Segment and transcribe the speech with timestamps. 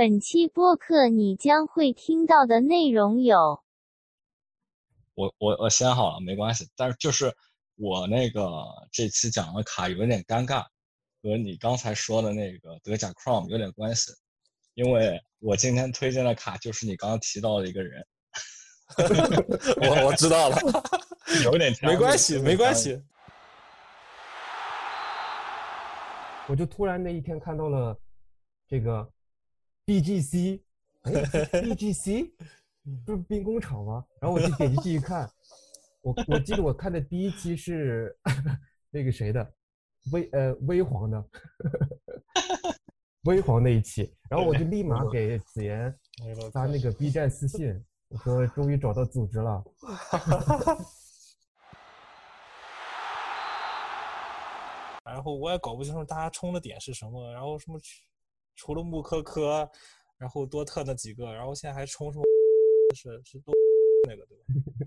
[0.00, 3.62] 本期播客你将会听到的内容有。
[5.12, 6.66] 我我我先好了，没关系。
[6.74, 7.30] 但是就是
[7.76, 10.62] 我那个这期讲的卡有点尴尬，
[11.22, 14.10] 和你刚才说的那个德甲 Chrome 有点关系，
[14.72, 18.02] 因为我今天推荐的卡就是你刚刚提到的一个人。
[19.86, 20.56] 我我知道了，
[21.44, 22.98] 有点没关系，没关系。
[26.48, 27.94] 我就突然那一天看到了
[28.66, 29.06] 这个
[29.90, 30.62] BGC，
[31.02, 31.10] 哎，
[31.66, 32.30] BGC
[33.04, 34.06] 不是兵工厂吗？
[34.20, 35.28] 然后我就点进去一看，
[36.00, 38.16] 我我记得我看的第一期是
[38.90, 39.52] 那个谁的，
[40.12, 41.24] 微呃微黄的，
[43.24, 45.92] 微黄那一期，然后我就立马给子妍
[46.52, 49.64] 发那个 B 站私信，我说终于找到组织了。
[55.04, 57.76] 然后我也搞不清楚大家冲的点是什么，然后什么
[58.60, 59.66] 除了穆科科，
[60.18, 62.22] 然后多特那几个，然后现在还冲冲
[62.94, 63.54] 是是多
[64.06, 64.36] 那个对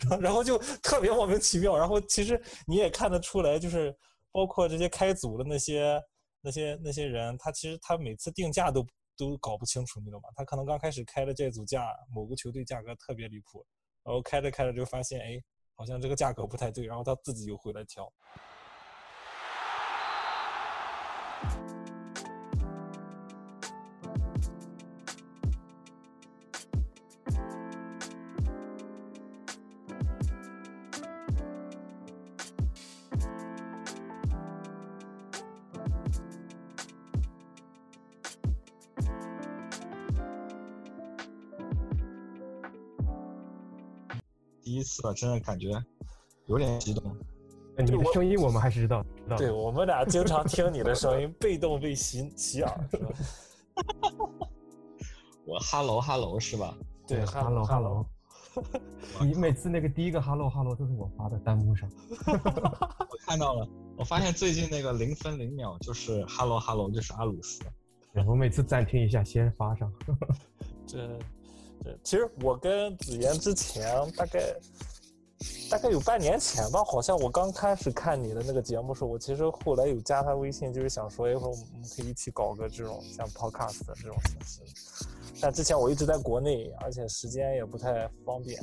[0.08, 0.16] 吧？
[0.22, 1.75] 然后就特别莫名其妙。
[1.75, 3.92] 然后其实你也看得出来，就是
[4.31, 6.00] 包括这些开组的那些
[6.39, 8.86] 那些那些人，他其实他每次定价都
[9.17, 10.30] 都搞不清楚，你懂吗？
[10.36, 13.66] 他可能刚开始开的这组价，某个球队价格特别离谱，
[14.03, 15.42] 然后开着开着就发现，哎，
[15.73, 18.14] 好像这个价格不太对，然后他自己又回来调。
[44.94, 45.72] 第一次真的感觉
[46.45, 47.03] 有点激动。
[47.77, 49.03] 你的声音我们还是知道，
[49.35, 53.09] 对我们俩经常听你的声音，被动被洗洗耳， 是吧？
[55.45, 56.77] 我 hello hello 是吧？
[57.08, 58.05] 对，hello hello。
[59.19, 61.89] 你每次那个第一个 hello hello 都是我发的弹幕上。
[62.28, 67.63] 我看到了，我发现最近那个零分零秒就是 hello hello 就是阿鲁斯。
[68.28, 69.91] 我每次暂停一下先发上。
[70.85, 71.18] 这
[71.83, 74.55] 这其实我跟子妍之前大概。
[75.69, 84.73] 大概有半年前吧，好像我刚开始看你的那个节目时候，我其实后来有加他微信，就是想说一会儿我们可以一起搞个这种像 podcast 的这种形式。
[85.41, 88.57] 但之前我一直在国内，而且时间也不太方便，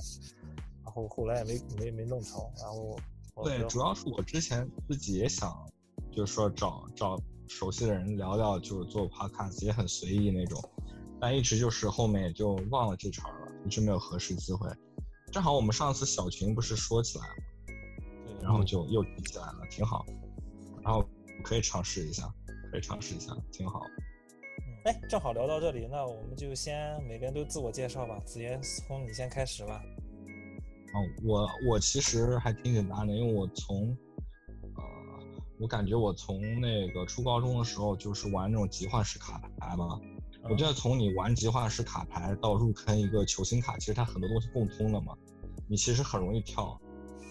[0.83, 2.41] 然后后来也没没没弄成。
[2.59, 2.97] 然后
[3.45, 5.55] 对，主要是我之前自己也想，
[6.11, 10.59] 就是说找找熟悉的人聊聊，就是做 podcast 也很随意那种，
[11.21, 14.69] 但一直就是后面也就忘了这茬了，一直没有合适机会。
[15.31, 17.35] 正好我们上次小群不是说起来了，
[18.27, 20.05] 对，然后就又提起来了，挺好。
[20.83, 21.05] 然后
[21.45, 22.25] 可以尝试一下，
[22.73, 23.83] 可以尝试一下，挺好。
[24.85, 28.19] 哎，正好聊到这里，那我们就先每个人都自我介绍吧。
[28.25, 29.81] 子言，从你先开始吧。
[30.95, 33.97] 哦，我我其实还挺简单的，因为我从，
[34.75, 34.83] 呃，
[35.61, 40.01] 我感觉我从那个初高中的时候就是玩那种集换式卡牌嘛。
[40.49, 45.15] 我觉得从你玩集换式卡牌到入坑一个球星卡，其实它很多东西共通的嘛。
[45.69, 46.81] 你其实很容易跳，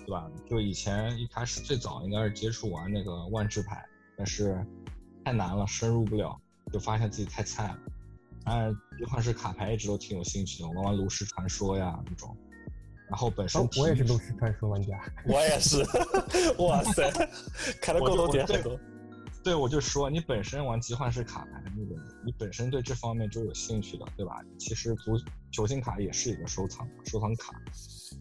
[0.05, 0.29] 对吧？
[0.49, 3.83] 就以前一开始最早应该是接触玩那个万智牌，
[4.15, 4.65] 但是
[5.25, 6.39] 太难了，深入不了，
[6.71, 7.77] 就发现自己太菜了。
[8.45, 12.35] 但是集换式卡牌一直都挺有兴趣的，玩玩炉石传说呀那种。
[13.09, 15.83] 然后本身我也是炉石传说玩家，我也是。
[16.61, 17.11] 哇塞，
[17.81, 18.79] 开的共同点很多。
[19.41, 21.95] 对，我就说你本身玩集换式卡牌那个，
[22.25, 24.43] 你本身对这方面就有兴趣的，对吧？
[24.57, 25.17] 其实足
[25.51, 27.53] 球星卡也是一个收藏收藏卡，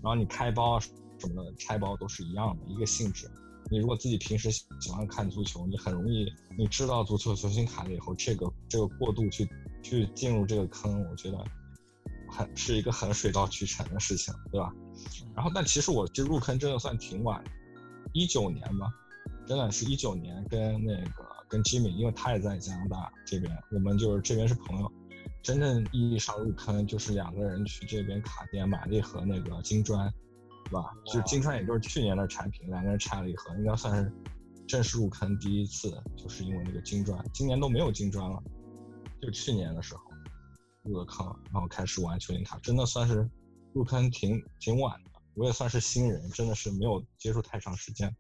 [0.03, 0.89] 然后你开包什
[1.35, 3.29] 么的拆包都是一样的一个性质。
[3.71, 9.47] 你如果自己平时喜欢看足球，你很容易你知道足球球星卡了以后，这个这个过渡去
[9.83, 11.45] 去进入这个坑，我觉得
[12.31, 14.73] 很是一个很水到渠成的事情，对吧？
[15.35, 17.43] 然后但其实我这入坑真的算挺晚，
[18.13, 18.89] 一九年吧。
[19.49, 24.93] 真的是一九年跟那个跟 Jimmy，因为他也在加拿大这边，我们就是这边是朋友。
[25.43, 30.13] 真正意义上入坑就是两个人去这边卡店买了一盒那个金砖，
[30.65, 30.93] 对吧？
[31.07, 34.13] 就是金砖，也就是去年的产品，两个人拆了一盒，应该算是
[34.67, 37.25] 正式入坑第一次，就是因为那个金砖。
[37.33, 38.43] 今年都没有金砖了，
[39.23, 40.03] 就去年的时候
[40.83, 43.27] 入的坑，然后开始玩球星卡，真的算是
[43.73, 45.11] 入坑挺挺晚的。
[45.35, 48.15] 我也算是新人，真的是没有接触太长时间。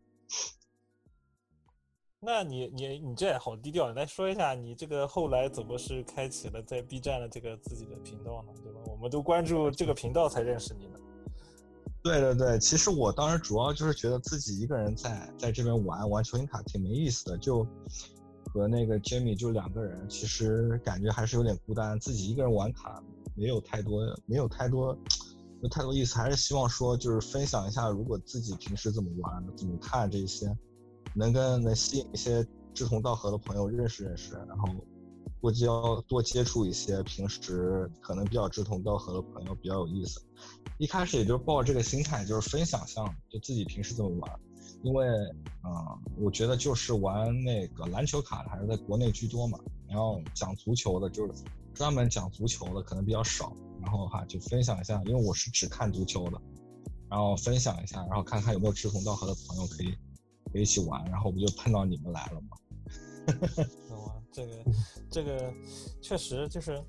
[2.21, 8.53] 那你你你这好低调，你来说一下你这个后来怎么是开启了在 B 站的这个自己的频道呢？
[8.61, 8.81] 对吧？
[8.91, 10.99] 我们都关注这个频道才认识你的。
[12.03, 17.65] 对对对，其实我当时主要就是觉得自己一个人在在这边玩玩球星卡挺没意思的，就
[18.47, 23.01] 和那个 Jamie 就两个人，其实感觉还是有点孤单，自己一个人玩卡
[23.37, 30.47] 没有太多，没有太多，没有太多意思，还是希望说就是分享一下，如果自己平时怎么玩、怎么看这些，
[31.15, 34.69] 能跟能吸引一些志同道合的朋友认识认识，然后
[35.41, 40.21] 多交多接触一些平时可能比较志同道合的朋友，比较有意思。
[40.79, 44.41] 一开始也就抱这个心态，就是分享项，就自己平时怎么玩。
[44.83, 45.07] 因为，
[45.65, 49.59] 嗯，我觉得就是玩那个篮球卡的还是在国内居多嘛，
[49.89, 51.43] 然后讲足球的，就是
[51.75, 53.53] 专门讲足球的可能比较少。
[53.81, 56.41] 然后哈，就分享一下，因为我是只看足球的，
[57.09, 59.97] 然后分享一下，然后看看有没有志同道合的朋友，可以
[60.55, 61.05] 一起玩。
[61.11, 62.57] 然后不就碰到你们来了嘛。
[63.97, 64.53] 哇，这个，
[65.11, 65.53] 这个
[66.01, 66.83] 确实就是。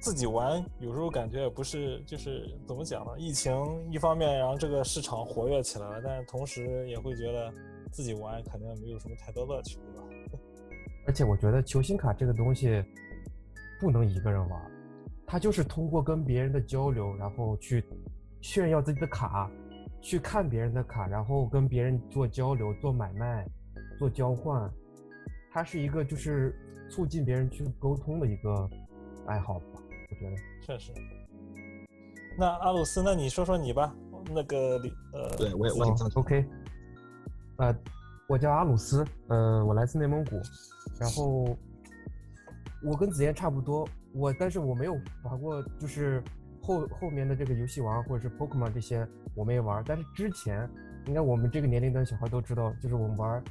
[0.00, 3.10] 自己玩有时候感觉也不是，就是怎么讲呢？
[3.18, 3.52] 疫情
[3.90, 7.52] 一方面让这个市场活跃起来了，但是同时也会觉得
[7.90, 10.38] 自己玩肯定没有什么太多乐趣，对吧？
[11.04, 12.80] 而且我觉得球星卡这个东西
[13.80, 14.70] 不能一个人玩，
[15.26, 17.84] 它就是通过跟别人的交流，然后去
[18.40, 19.50] 炫耀自己的卡，
[20.00, 23.46] 去看别人的卡，然后跟别人做交流、做买卖、
[23.98, 24.70] 做交换，
[25.50, 26.54] 它是一个就是
[26.90, 28.70] 促进别人去沟通的一个
[29.26, 29.66] 爱好吧。
[30.10, 30.92] 我觉得确实。
[32.38, 33.94] 那阿鲁斯，那你说说你吧。
[34.30, 36.44] 那个李呃，对我也我也 OK。
[37.56, 37.74] 呃，
[38.28, 40.40] 我叫阿鲁斯，呃，我来自内蒙古。
[41.00, 41.56] 然后
[42.84, 44.92] 我跟子妍差不多，我但是我没有
[45.24, 46.22] 玩过，就是
[46.68, 49.82] 后后面的这个游戏王或者是 Pokemon 这些我没玩。
[49.84, 50.70] 但是之前，
[51.06, 53.42] 应该我们这个年龄段小孩都知道，就是我们玩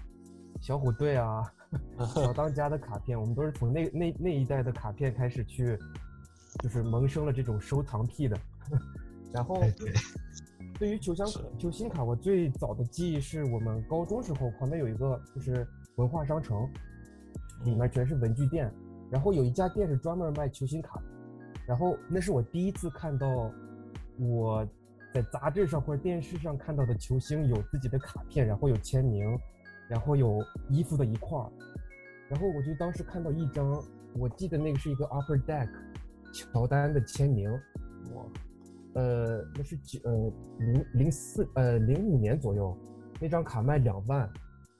[0.61, 1.43] 小虎队啊、
[2.15, 5.77] 小当家的卡片，我们都是从那那那一代的卡片开始去。
[6.63, 8.35] 就是萌生了这种收藏癖的，
[9.31, 9.61] 然后
[10.79, 11.27] 对于球箱
[11.59, 15.67] 球星卡，我最早的记忆是我们高中时候旁边有一个就是
[15.97, 16.67] 文化商城，
[17.63, 18.73] 里面全是文具店，
[19.11, 20.99] 然后有一家店是专门卖球星卡，
[21.67, 23.51] 然后那是我第一次看到
[24.17, 24.67] 我
[25.13, 29.37] 在杂志上或者电视上看到的球星有自己的卡片，然后有签名，
[29.89, 31.51] 然后有衣服的一块儿，
[32.29, 33.83] 然后我就当时看到一张，
[34.15, 35.69] 我记得那个是一个 Upper Deck。
[36.33, 37.49] 乔丹的签名，
[38.13, 38.23] 哇，
[38.95, 42.77] 呃，那是九呃零零四呃零五年左右，
[43.19, 44.29] 那张卡卖两万，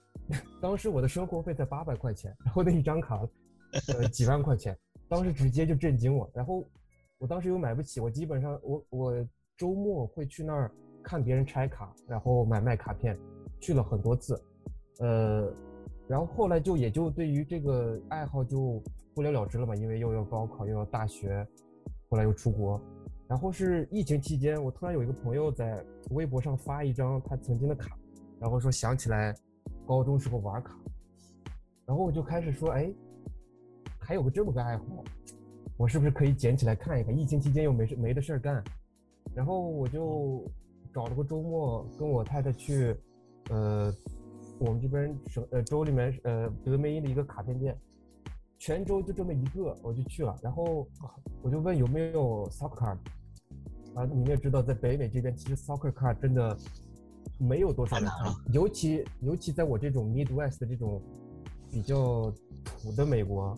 [0.61, 3.21] 当时我的生活费才八百块钱，然后那一张卡，
[3.87, 6.63] 呃几万块钱，当时直接就震惊我，然后
[7.19, 10.71] 我当时又买不起，我基本上我我周末会去那儿
[11.03, 13.17] 看别人拆卡，然后买卖卡片，
[13.59, 14.41] 去了很多次，
[14.99, 15.51] 呃，
[16.07, 18.81] 然后后来就也就对于这个爱好就。
[19.15, 21.43] 不了了之了嘛，因为又要高考又要大学，
[22.07, 22.79] 后来又出国，
[23.27, 27.97] 然后是疫情期间，我突然有一个朋友在微博上发一张他曾经的卡，
[28.39, 29.33] 然后说想起来
[29.87, 30.77] 高中时候玩卡，
[31.87, 32.93] 然后我就开始说，哎，
[33.97, 34.85] 还有个这么个爱好，
[35.77, 37.17] 我是不是可以捡起来看一看？
[37.17, 38.63] 疫情期间又没事没的事儿干，
[39.33, 40.43] 然后我就
[40.93, 42.95] 找了个周末跟我太太去，
[43.51, 43.93] 呃，
[44.59, 47.77] 我们这边省呃州里面呃德梅因的一个卡片店。
[48.59, 50.87] 泉州就这么一个，我就去了，然后
[51.43, 52.97] 我就问有没有 soccer card，
[53.93, 56.57] 啊，你们也知道，在北美这边其实 soccer card 真的
[57.37, 60.99] 没有多少人看，尤其尤其在我这种 Midwest 的这种
[61.69, 62.33] 比较
[62.65, 63.55] 土的美国，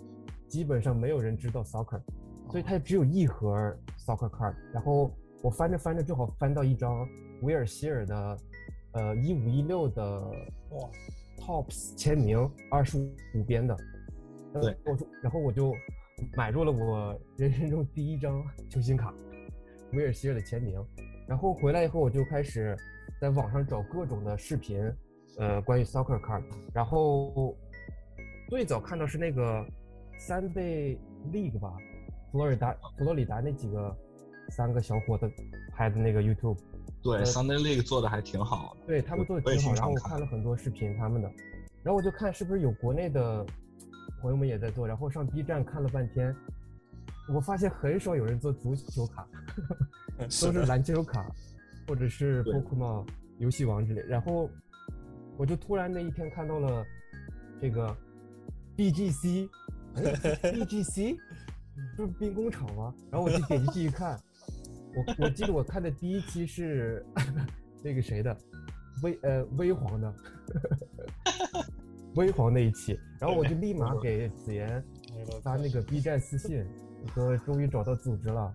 [0.49, 2.01] 基本上没有人知道 soccer，
[2.49, 3.53] 所以它只有一盒
[3.99, 7.07] soccer card，然后我翻着翻着正好翻到一张
[7.43, 8.37] 威尔希尔的，
[8.93, 10.19] 呃，一五一六的
[10.71, 10.89] 哇
[11.37, 12.37] tops 签名，
[12.71, 12.97] 二十
[13.35, 13.77] 五边的。
[14.59, 15.71] 对，我说，然后我就
[16.35, 19.13] 买入了我人生中第一张球星卡，
[19.93, 20.83] 威尔希尔的签名。
[21.27, 22.75] 然后回来以后，我就开始
[23.21, 24.81] 在网上找各种的视频，
[25.37, 26.43] 呃，关于 soccer card。
[26.73, 27.55] 然后
[28.49, 29.63] 最早看到是那个
[30.19, 30.99] 三倍
[31.31, 31.73] league 吧，
[32.31, 33.97] 佛罗里达佛罗里达那几个
[34.49, 35.27] 三个小伙子
[35.71, 36.57] 拍的那个 YouTube。
[37.01, 38.85] 对，Sunday League 做的还挺好的。
[38.85, 41.31] 对他们做的挺好，然后我看了很多视频他们的，
[41.81, 43.45] 然后我就看是不是有国内的。
[44.21, 46.35] 朋友们也在做，然后上 B 站看了半天，
[47.33, 49.25] 我发现很少有人做足球卡，
[50.17, 51.25] 都是篮球卡，
[51.87, 53.07] 或者是 Pokemon
[53.37, 54.01] 游戏王之类。
[54.01, 54.49] 然后
[55.37, 56.85] 我就突然那一天看到了
[57.61, 57.95] 这个
[61.95, 62.93] 不是兵工厂吗？
[63.11, 64.19] 然后我就点进去一看，
[64.95, 67.05] 我我记得我看的第一期是
[67.83, 68.35] 那个谁的，
[69.03, 70.13] 微呃微黄的。
[72.15, 74.83] 微黄那一期，然后我就立马给子妍
[75.43, 76.65] 发那个 B 站私信，
[77.13, 78.51] 说终于找到组织了，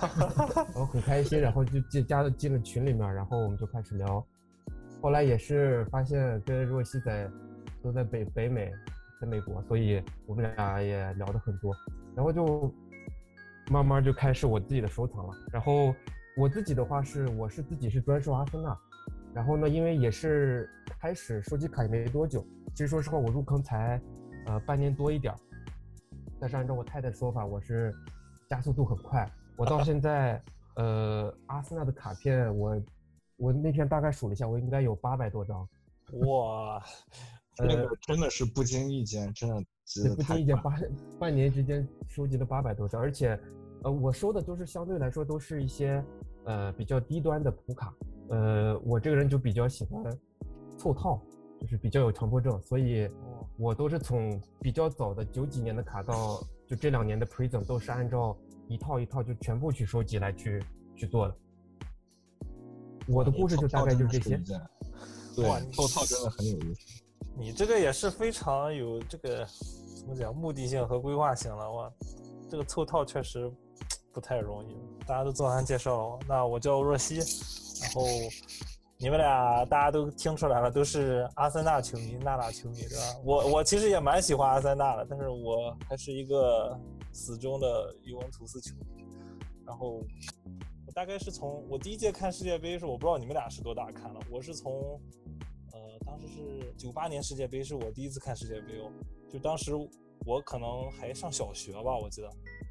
[0.00, 4.24] 然后很开心，然后就进加了进了群里面，然后我们就开始聊。
[5.00, 7.28] 后来也是发现跟若曦在
[7.82, 8.70] 都在北北美，
[9.20, 11.74] 在美国，所以我们俩也聊得很多，
[12.14, 12.72] 然后就
[13.70, 15.34] 慢慢就开始我自己的收藏了。
[15.52, 15.94] 然后
[16.36, 18.78] 我自己的话是，我是自己是专收阿森纳，
[19.34, 20.70] 然后呢，因为也是
[21.00, 24.00] 开始收集卡也没多久，其实说实话我入坑才
[24.46, 25.36] 呃半年多一点儿，
[26.38, 27.94] 但是按照我太太说法，我是
[28.48, 30.40] 加速度很快，我到现在
[30.76, 32.80] 呃阿森纳的卡片我
[33.36, 35.68] 我那天大概数了一下，我应该有八百多张。
[36.24, 36.82] 哇，
[37.66, 40.78] 这个真的是不经意间，真的积，得不经意间快八
[41.18, 43.38] 半年之间收集了八百多张，而且，
[43.82, 46.04] 呃，我收的都是相对来说都是一些
[46.44, 47.92] 呃比较低端的普卡，
[48.28, 50.04] 呃，我这个人就比较喜欢
[50.76, 51.20] 凑套，
[51.60, 53.10] 就是比较有强迫症，所以
[53.56, 58.36] 我都是从比较早的九几年的卡到就这两年的 Prism 都是按照
[58.68, 60.62] 一套一套就全部去收集来去
[60.94, 61.36] 去做的。
[63.08, 64.40] 我的故事就大概就是这些。
[65.34, 67.02] 对哇，凑套真的很有意思。
[67.38, 69.46] 你这个也是非常有这个
[69.96, 71.92] 怎么讲目的性和规划性了哇，
[72.50, 73.48] 这个凑套确实
[74.12, 74.76] 不太容易。
[75.06, 77.14] 大家都做完介绍，那我叫若曦，
[77.80, 78.02] 然后
[78.98, 83.20] 你们俩大家都听出来了，都是阿森纳球迷、纳纳球迷，对吧？
[83.24, 86.76] 我我其实也蛮喜欢阿森纳的，但是我还是一个
[87.12, 89.04] 死忠的尤文图斯球迷。
[89.64, 90.02] 然后
[90.86, 95.00] 我大概是从我第一届看世界杯的时候，我不知道你们俩是多大看了，我是从
[96.20, 98.90] 时是九八年世界杯是我第一次看世界杯哦，
[99.30, 99.72] 就当时
[100.26, 102.28] 我可能还上小学吧，我记得。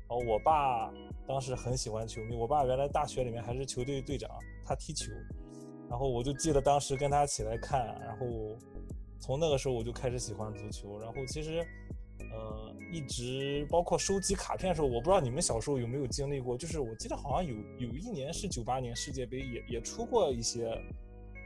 [0.09, 0.89] 然后我爸
[1.27, 4.29] 当时很喜欢球迷，我爸原来大学里面还是球队队长，
[4.65, 5.11] 他踢球，
[5.89, 8.25] 然后我就记得当时跟他起来看，然后
[9.19, 11.59] 从那个时候我就开始喜欢足球，然后其实
[12.19, 20.81] 呃一直包括收集卡片的时候，我不知道你们小时候有没有经历过，就是我记得好像有有一年是九八年世界杯也也出过一些。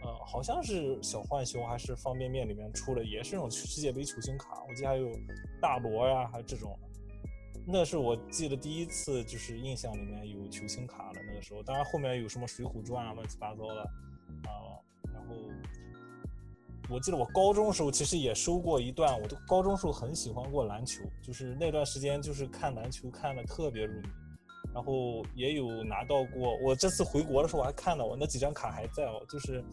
[0.04, 5.10] 呃，好像是小浣熊还是方便面里面出的，也是那种世界杯球星卡，我记得还有
[5.62, 6.78] 大罗呀，还有这种。
[7.68, 11.62] 那是我记得第一次，就是印象里面有球星卡的那个时候。
[11.62, 13.82] 当然后面有什么《水浒传》啊，乱七八糟的
[14.50, 14.82] 啊、
[15.14, 15.36] 然后
[16.90, 24.08] 我记得我高中时候其实也收过一段，我都高中时候很喜欢过篮球，就是那段时间就是看篮球看的特别入迷。
[24.74, 29.64] 然后也有拿到过，我这次回国的时候我还看到我那几张卡还在哦，就是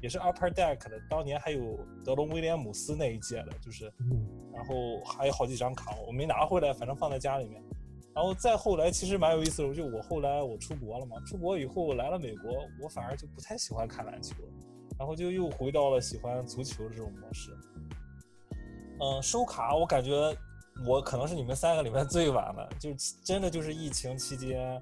[0.00, 7.62] 也是 Upper Deck 的，当年还有德隆威廉姆斯那一届的，就是，嗯然后还有好几张卡我没拿回来，反正放在家里面。
[8.12, 14.50] 然后再后来其实蛮有意思的，就我后来我出国了嘛，出国以后来了美国，我反而就不太喜欢看篮球了，
[14.98, 17.56] 然后就又回到了喜欢足球这种模式。
[19.00, 20.36] 嗯，收卡我感觉
[20.86, 24.80] 我可能是你们三个里面最晚的，就是真的就是疫情期间，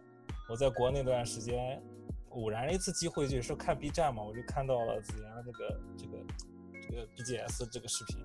[0.49, 1.83] 我在国内那段时间，
[2.31, 6.19] 偶然一次机会，就是看 B 站嘛，我就看到了子妍的这个这个
[6.89, 8.19] 这个 BGS 这个视频，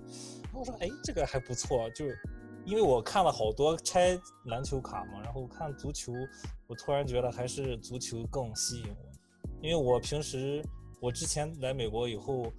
[0.44, 2.06] 然后我说哎这个还不错，就
[2.66, 6.12] 因为我看了好多拆篮球卡嘛，然后看足球，
[6.68, 10.62] 我突然觉得还是足球更吸引我，因为我平时
[11.00, 12.52] 我之前来美国以后。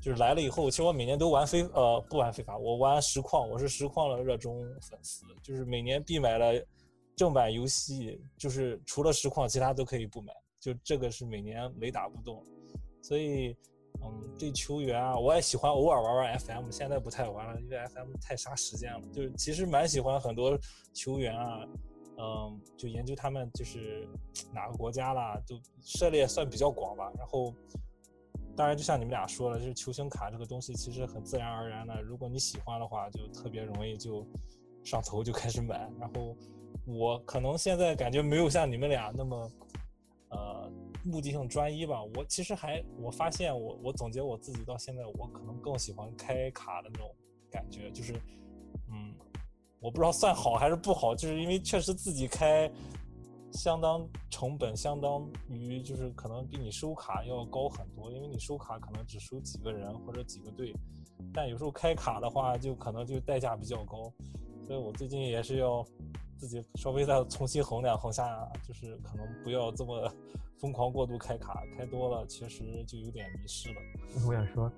[0.00, 6.66] 就是来了以后，其实我每年都玩非呃不玩非法，我玩实况，我是实况的热衷粉丝，就是每年必买的
[7.16, 12.44] 正版游戏，就是除了实况，其他都可以不买，就这个是每年雷打不动。
[13.00, 13.56] 所以，
[14.02, 19.00] 嗯，对球员啊，我也喜欢偶尔玩玩 FM，现在不太玩了，因为 FM 太杀时间了。
[19.12, 20.58] 就是其实蛮喜欢很多
[20.92, 21.66] 球员啊，
[22.18, 24.06] 嗯，就研究他们就是
[24.52, 27.10] 哪个国家啦，都涉猎算比较广吧。
[27.16, 27.54] 然后。
[28.56, 34.26] 当然，就像你们俩说了，就是球星卡这个东西其实很自然而然的，如果你喜欢的话，就特别容易就
[34.84, 35.90] 上头就开始买。
[35.98, 36.36] 然后
[36.86, 39.50] 我可能现在感觉没有像你们俩那么
[40.30, 40.70] 呃
[41.04, 42.02] 目的性专一吧。
[42.14, 47.10] 我其实还我发现我我总结我自己到现在，我可能更喜欢开卡的那种
[47.50, 48.12] 感觉，就是
[48.90, 49.14] 嗯，
[49.80, 52.70] 我不知道算好还是不好，就是因为确实自己开。
[53.54, 60.74] 相当成本相当于就是可能比你收卡要高很多，因为你收卡可能只收几个人或者几个队，
[61.32, 64.12] 但有时候开卡的话就可能就代价比较高，
[64.66, 65.86] 所以我最近也是要
[66.36, 68.26] 自己稍微再重新衡量衡下，
[68.66, 70.12] 就是可能不要这么
[70.58, 73.76] 疯狂过度开卡，开多了其实就有点迷失了。
[74.26, 74.70] 我想说，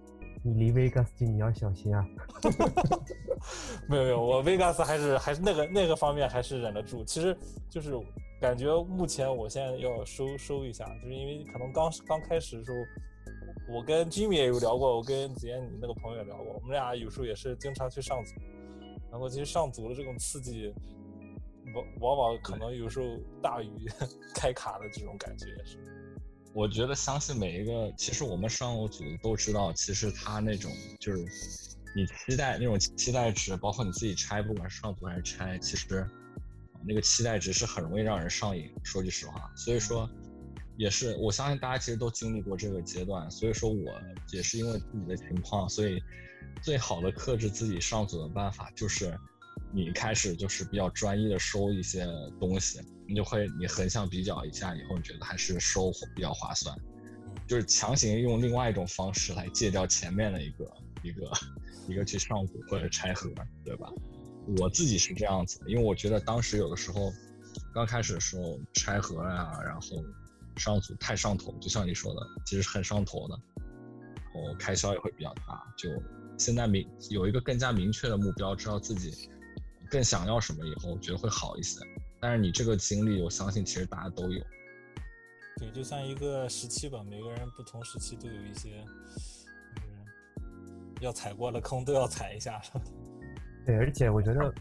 [0.44, 2.06] 你离 Vegas 近，你要小心啊。
[3.88, 7.34] 没有没有，我 Vegas 还是还是那个那个方面还是忍得住，其实
[7.70, 7.98] 就是。
[8.40, 12.76] 感觉目前我现在要收收一下，就是因为可能刚刚开始的时候，
[13.74, 18.34] 我跟 Jimmy 也有聊过，我跟子嫣你那个朋友也聊过，我们俩有时候也是经常去上组，
[19.10, 20.72] 然后其实上组的这种刺激，
[21.74, 23.06] 往往往可能有时候
[23.42, 23.70] 大于
[24.36, 25.78] 开卡的这种感觉也是。
[26.52, 31.18] 我觉得相信每一个，其实我们上过组都知道，其实他那种就是
[31.94, 36.06] 你期待那种期待值，包括你自己拆，不管是上组还是拆，其实
[36.86, 38.70] 那个期待值是很容易让人上瘾。
[38.84, 40.08] 说句实话，所以说
[40.76, 44.00] 也是我相信大家其实都经历过这个阶段，所以说我
[44.32, 46.02] 也是因为自己的情况，所以
[46.62, 49.18] 最好的克制自己上组的办法就是
[49.72, 52.06] 你开始就是比较专一的收一些
[52.38, 56.76] 东西，你就会你横向比较一下以后，你觉得还是收比较划算。
[57.46, 60.64] 就是强行用另外一种方式来戒掉前面的一个
[61.02, 61.30] 一个
[61.88, 63.30] 一个去上组或者拆盒，
[63.64, 63.88] 对吧？
[64.58, 67.12] 我自己是这样子，因为我觉得当时有的时候
[67.74, 70.04] 刚开始的时候拆盒呀，然后
[70.56, 73.38] 上组太上头，就像你说的，其实很上头的，
[74.34, 75.62] 然后开销也会比较大。
[75.76, 75.90] 就
[76.38, 79.28] 现在明有一个更加明确的目标，知道自己
[79.90, 81.80] 更想要什么以后，我觉得会好一些。
[82.20, 84.42] 但是你这个经历，我相信其实大家都有。
[85.58, 88.84] 对，就像一个时期吧，每个人不同时期都有一些，
[89.74, 92.60] 就是要踩过的坑都要踩一下。
[93.66, 94.54] 对，而且我觉得，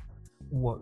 [0.50, 0.82] 我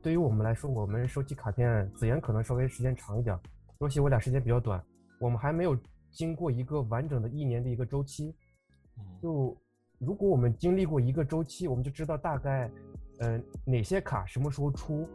[0.00, 3.36] 对于我们来说，我们收集卡片，子妍可能稍微时间长一点，
[3.78, 4.80] 若曦我俩时间比较短，
[5.18, 5.76] 我们还没有
[6.12, 8.32] 经过一个完整的一年的一个周期。
[9.20, 9.56] 就
[9.98, 12.70] 如果我们经历过一个周期，我们就知道大概，
[13.18, 15.08] 呃，哪些卡什么时候出，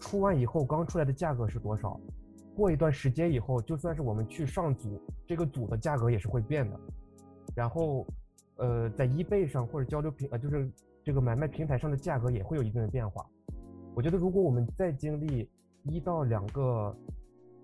[0.00, 2.00] 出完以后刚出来的价格是多少。
[2.56, 6.80] 过一段时间以后，就算是我们去上组，这个组的价格也是会变的。
[7.54, 8.06] 然后，
[8.56, 10.70] 呃，在 eBay 上或者交流平呃，就是
[11.08, 13.24] 这个买卖平台上的价格也会有一定的变化。
[13.94, 15.48] 我觉得，如果我们再经历
[15.84, 16.94] 一到两个，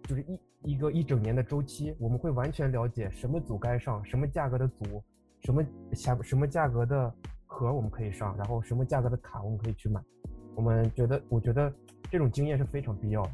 [0.05, 5.05] 就是一一个一整年的周期，我们会完全了解什么组该上，什么价格的组，
[5.41, 10.03] 什么下什么价格的盒我们可以上，然后什么价格的卡我们可以去买。
[10.57, 11.71] 我们觉得，我觉得
[12.11, 13.31] 这种经验是非常必要的。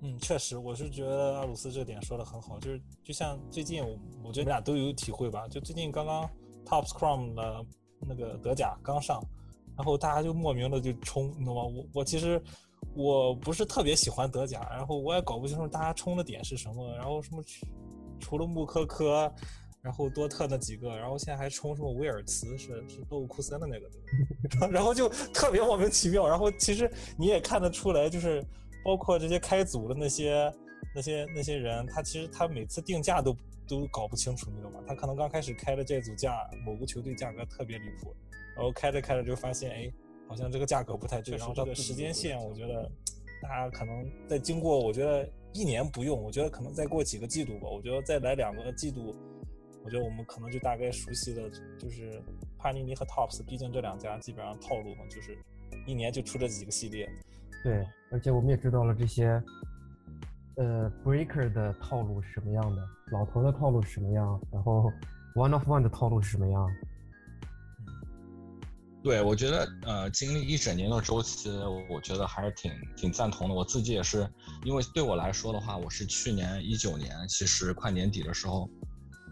[0.00, 5.46] 嗯，确实，我是觉得阿鲁斯这点说的很好，就是就像最近，我我觉得你俩都有体会吧。
[5.46, 6.28] 就最近刚刚
[6.66, 7.64] Top Scrum 的
[8.06, 9.22] 那个德甲刚上，
[9.76, 11.62] 然后大家就莫名的就冲，你懂吗？
[11.64, 12.40] 我我其实
[12.94, 17.42] 我不是特别喜欢德甲，然后我也搞不清楚大家冲的点是什么，然后什么
[18.18, 19.32] 除了穆科科，
[19.80, 26.28] 然后多特那几个，然后现在还冲什么威尔茨，是是多乌库森的那个， 然后就特别莫名其妙。
[26.28, 28.44] 然后其实你也看得出来，就是。
[28.84, 30.52] 包括这些开组的那些、
[30.92, 33.32] 那些、那些人，他其实他每次定价都
[33.68, 34.80] 都搞不清楚，你懂吗？
[34.86, 38.14] 他可能刚开始开的这组价，某个球队价格特别离谱，
[38.54, 39.92] 然后开着开着就发现，哎，
[40.28, 41.36] 好像这个价格不太对。
[41.36, 42.90] 然后这个时间线，我觉得
[43.42, 47.68] 大家可能在经过，我觉得一年不用，我觉得可能再过几个季度吧。
[47.68, 49.14] 我觉得再来两个季度，
[49.84, 52.22] 我觉得我们可能就大概熟悉了，就是
[52.58, 55.38] 帕尼尼和 Tops，毕竟这两家基本上套路嘛，就是
[55.86, 57.08] 一年就出这几个系列。
[57.64, 59.40] 对，而且我们也知道了这些，
[60.56, 64.92] 呃，breaker 的套路是什么样的，老头的套路是什么样，然后
[65.34, 66.70] one of one 的套路是什么样。
[69.02, 71.50] 对，我觉得呃，经历一整年的周期，
[71.90, 73.54] 我觉得还是挺挺赞同的。
[73.54, 74.28] 我自己也是，
[74.62, 78.68] 因为对我来说的话，我是去年一九年，其实快年底的时候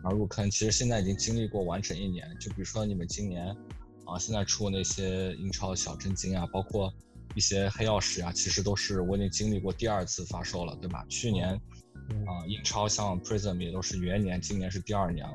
[0.03, 2.27] 啊入坑，其实现在已经经历过完整一年。
[2.41, 3.55] 就比如说你们今年
[4.07, 6.91] 啊，现在出那些英超小震惊啊，包括。
[7.35, 11.05] 一些黑曜石啊，其实都是我已经经历过第二次发售了，对吧？
[11.09, 11.49] 去年，
[12.27, 15.35] 啊，英超像 Prism 也都是元年，今年是第二年了。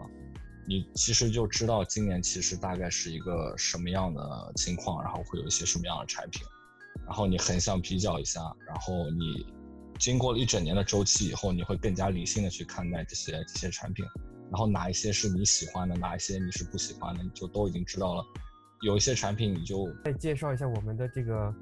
[0.68, 6.44] 你其实就知道今年其实大概是一个什么样的情况，然后会有一些什么样的产品，
[7.06, 9.46] 然后你横向比较一下，然后你
[10.00, 14.04] 经过了一整年的周期以后，你会更加理性的去看待这些这些产品，
[14.52, 18.26] 然后哪一些是你喜欢的，哪一些你是不喜欢的，你就都已经知道了。
[18.82, 21.54] 有一些产品你就再介绍一下我们的这个。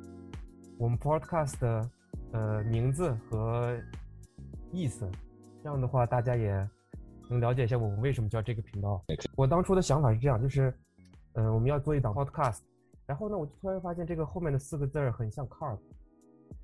[0.80, 1.90] 我们 podcast 的
[2.34, 3.80] 呃名字和
[4.72, 5.10] 意思，
[5.62, 6.70] 这样的话大家也
[7.30, 9.02] 能了解一下我们为什么叫这个频道。
[9.38, 10.74] 我当初的想法是这样，就是
[11.34, 12.60] 嗯我们要做一档 podcast，
[13.06, 15.78] 然后呢我就突然发现这个后面的四个字儿很像 card，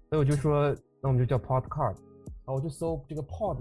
[0.09, 1.99] 所以我就说那我们就叫 podcast，
[2.45, 3.57] 然后我就搜这个 pod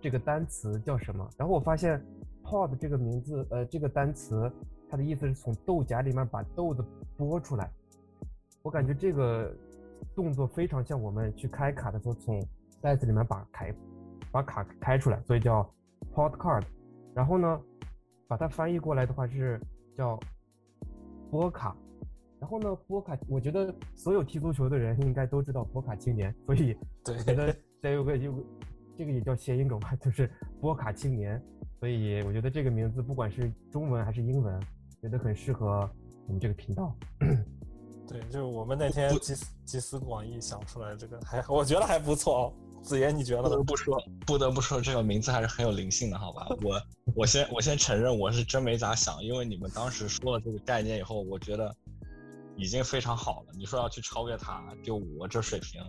[0.00, 2.04] 这个单词叫什么，然后我发现
[2.42, 4.50] pod 这个名字呃这个单词
[4.90, 6.82] 它的意思是从豆荚里面把豆子
[7.18, 7.70] 剥出来，
[8.62, 9.54] 我感觉这个。
[10.14, 12.42] 动作非常像我们去开卡的时候，从
[12.80, 13.74] 袋子里面把开，
[14.30, 15.62] 把卡开出来，所以叫
[16.12, 16.62] pod card。
[17.14, 17.60] 然后呢，
[18.26, 19.60] 把它翻译过来的话是
[19.96, 20.18] 叫
[21.30, 21.76] 波卡。
[22.40, 28.34] 然后呢，波卡，我觉得所有踢足球的人应该都知道波卡青年，所以我觉得再有个有
[28.98, 31.42] 这个也叫谐音梗吧，就是波卡青年。
[31.80, 34.60] 所以我觉得这个名字不管是中文还是英文，
[35.00, 35.88] 觉得很适合
[36.26, 36.94] 我们这个频道。
[38.08, 42.52] 对，就是我们那天集集思广益想出来这个，还我觉得还不错哦。
[42.82, 43.62] 子言，你觉得呢不得？
[43.64, 46.46] 不说，不得不说，这个名字还是很有灵性的，好吧？
[46.62, 46.78] 我
[47.16, 51.74] 我先我先承认，我是真没咋想，因为你们当时说了这个概念以后，我觉得
[52.56, 53.54] 已经非常好了。
[53.56, 55.82] 你说要去超越它，就我这水平，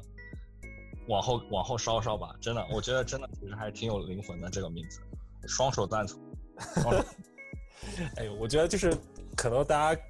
[1.09, 5.01] 往后往后稍稍吧，真的，我觉得真的其实还是挺有灵魂的这个名字，
[5.49, 6.17] 双手赞同。
[8.15, 8.95] 哎呦，我觉得就是
[9.35, 10.01] 可能大家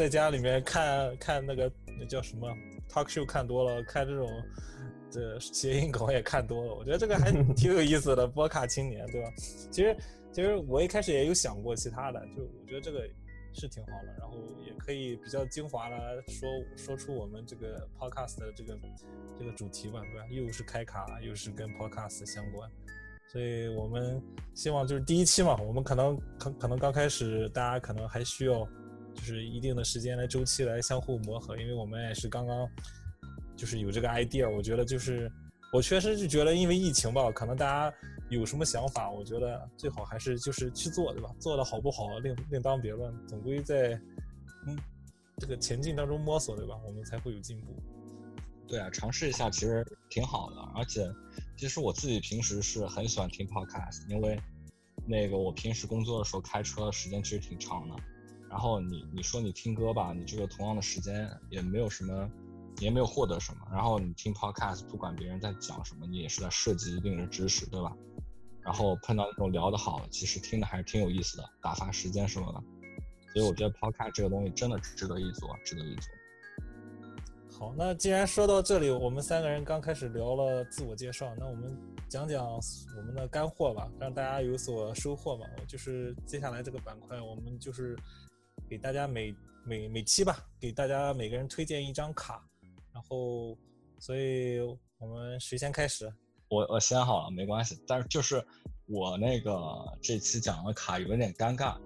[0.00, 2.48] 在家里面看看那个那叫什么
[2.88, 4.26] talk show 看多了，看这种
[5.10, 8.26] 这谐音梗也看多了，我觉得这个还 挺有意思的。
[8.26, 9.30] 波卡青年，对吧？
[9.70, 9.94] 其实
[10.32, 13.06] 其实我一开始也有想过其他的，就我觉得这个
[13.52, 18.78] 是挺好的，然后也可以比较精华的说说出我们这个 podcast 的这个
[19.38, 20.26] 这个主题吧，对吧？
[20.30, 22.70] 又是开卡，又是跟 podcast 相关。
[23.28, 24.18] 所以我们
[24.54, 28.66] 希望就是第一期嘛，我们可能可可能刚开始大家可能还需要
[29.14, 32.68] 就是一定的时间来周期来相互磨合，因为我们也是刚刚
[33.56, 35.30] 就是有这个 idea，我觉得就是
[35.72, 37.96] 我确实是觉得因为疫情吧，可能大家
[38.28, 41.30] 有什么想法，我觉得最好还是就是去做，对吧？
[41.38, 44.00] 做的好不好另另当别论，总归在
[44.66, 44.78] 嗯
[45.38, 46.74] 这个前进当中摸索，对吧？
[46.86, 47.74] 我们才会有进步。
[48.66, 51.12] 对啊，尝试一下其实挺好的，而且
[51.56, 54.40] 其实我自己平时是很喜欢听 podcast，因为
[55.06, 57.96] 那个我平时工作的时候开车时间其实挺长的，
[58.50, 62.28] 然后你你说你听歌吧，你这个同样的时间也没有什么，
[62.80, 67.96] 也没有获得什么，然后你听 podcast，不管别人在讲什么，你也是在涉及一定的知识，对吧？
[68.62, 72.60] 然后碰到那种聊得好，其实听的还是挺有意思的，打发时间什么的，
[73.32, 76.10] 所以我觉得 podcast 这个东西真的值得一做，值得一做。
[77.58, 81.76] 好，那既然说到这里，我们三个人刚开始聊了自我介绍，那我们
[82.08, 85.46] 讲讲我们的干货吧，让大家有所收获吧。
[85.68, 87.94] 就是接下来这个板块，我们就是
[88.68, 92.44] 给大家每每每期吧，给大家每个人推荐一张卡，
[92.92, 93.56] 然后，
[93.98, 94.60] 所以
[94.98, 96.12] 我们谁先开始？
[96.48, 97.78] 我我先好了，没关系。
[97.86, 98.44] 但是就是
[98.86, 99.52] 我那个
[100.02, 101.76] 这期讲的卡有点尴尬，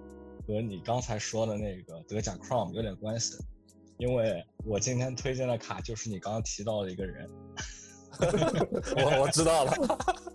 [0.47, 3.37] 和你刚才说的那个德甲 Chrome 有点关系，
[3.99, 7.29] 因为我今天推荐的卡就是你刚刚提到的一个人，
[8.97, 9.73] 我我知道了，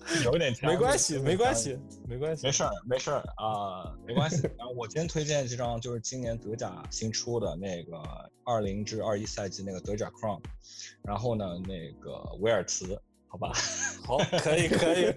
[0.24, 4.42] 有点没关系，没关系，没关系，没事儿，没事儿啊、没关系。
[4.58, 7.98] 然后我今天推荐这张就是今年德甲新出的那个
[8.44, 10.42] 二零至二一赛季那个德甲 Crown，
[11.04, 13.52] 然后呢，那个维尔茨，好吧，
[14.04, 15.14] 好，可以可以。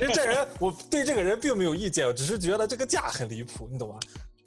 [0.00, 3.98] 因为这人，我对这个人并没有意见，我只是觉得这个价很离谱，你懂吧？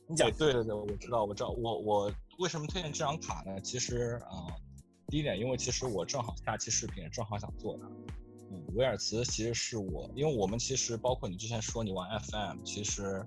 [0.07, 3.59] 你讲对，对对对，我知道我知道，我我为什么推荐这张卡呢？
[3.61, 4.51] 其实啊、
[5.07, 7.89] 第一点，因为其实我正好下期视频正好想做它。
[8.53, 13.25] 嗯，维尔茨其实是我，因为我们其实包括你之前说你玩 FM，其实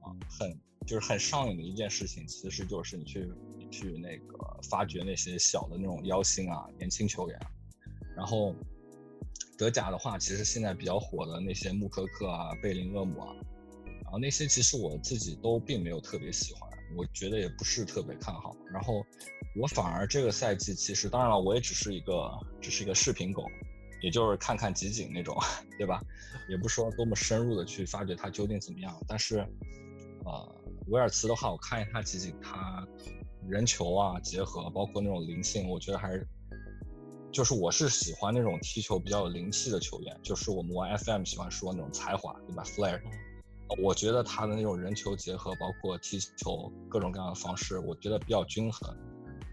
[0.00, 7.38] 啊、很就是很上瘾的一件事情，其实就是你去你去那个发掘那些小的那种妖星啊，年轻球员，
[8.16, 8.54] 然后
[9.56, 13.34] 德甲的话，其实现在比较火的那些穆科克啊、贝林厄姆啊，
[14.02, 18.56] 然后那些其实我自己都并没有特别喜欢，我觉得也不是特别看好。
[18.70, 19.04] 然后
[19.56, 23.44] 我反而这个赛季其实，当然了，我也只是一个只是一个视频狗，
[24.06, 25.36] 也就是看看集锦那种，
[25.76, 26.00] 对吧？
[26.48, 28.96] 也不说多么深入的去发掘它究竟怎么样。
[29.08, 29.38] 但是，
[30.24, 30.54] 呃，
[30.86, 32.86] 维尔茨的话，我看一下集锦，他
[33.48, 36.24] 人球啊结合，包括那种灵性，我觉得还是。
[37.32, 43.00] 就是我是喜欢那种踢球比较有灵气的球员，就是我们玩 FM 喜欢说那种才华，对吧？Flair，
[43.82, 48.96] 我觉得他的那种人球结合，包括踢球各种各样的方式，我觉得比较均衡。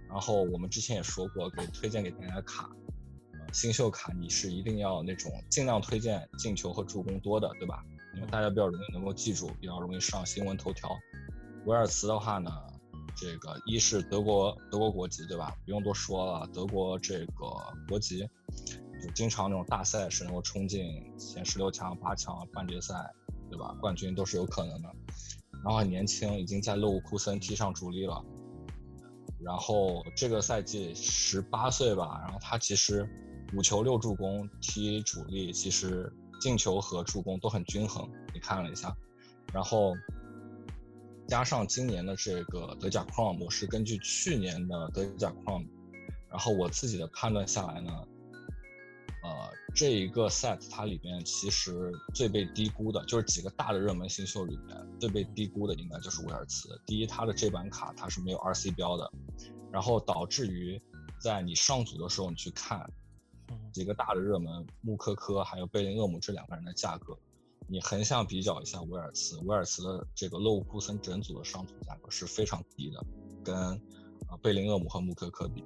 [0.08, 2.83] 然后我们之前也说过，给推荐给大家卡，呃，
[3.54, 7.86] 新秀卡你是一定要那种尽量推荐进球和助攻多的，对吧？
[8.16, 10.90] 因为大家比较容易能够记住，比较容易上新闻头条。
[11.66, 12.52] 维尔茨的话呢，
[13.16, 15.56] 这个一是德国德国国籍，对吧？
[15.66, 17.46] 不用多说了，德国这个
[17.88, 18.28] 国籍，
[19.02, 20.84] 就经常那种大赛是能够冲进
[21.18, 22.96] 前十六强、八强、半决赛，
[23.50, 23.76] 对吧？
[23.80, 24.90] 冠军都是有可能的。
[25.64, 28.24] 然后很年轻，已经在勒沃库森踢上主力了。
[29.40, 33.08] 然后这个赛季十八岁吧，然后他其实
[33.54, 38.10] 五球六助攻，踢主力其实进球和助攻都很均衡。
[38.34, 38.96] 你看了一下，
[39.54, 39.94] 然后
[41.28, 45.68] 加上今年的这个德甲 Chrome，我是根据去年的德甲 Chrome，
[46.30, 47.92] 然后我自己的判断下来呢，
[49.24, 56.70] 呃，这一个 set 它里面其实最被低估的，就是几个大的热门新秀里面最被低估的应该就是维尔茨。
[56.88, 59.12] 第一，他的这版卡它是没有 RC 标的，
[59.72, 60.82] 然后导致于
[61.20, 62.90] 在你上组的时候你去看
[63.72, 67.18] 几个大的热门穆科科还有贝林厄姆这两个人的价格，
[67.68, 73.06] 你横向比较一下维尔茨，维尔茨的这个勒沃库森整组的上组价格是非常低的，
[73.44, 73.56] 跟
[74.28, 75.64] 呃贝林厄姆和穆科科比。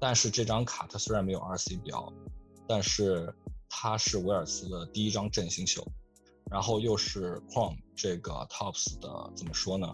[0.00, 2.12] 但是这张卡它虽然没有 RC 标，
[2.66, 3.34] 但是
[3.68, 5.86] 它是威尔茨的第一张正新秀，
[6.50, 9.92] 然后又是 Chrome 这个 Tops 的怎么说呢？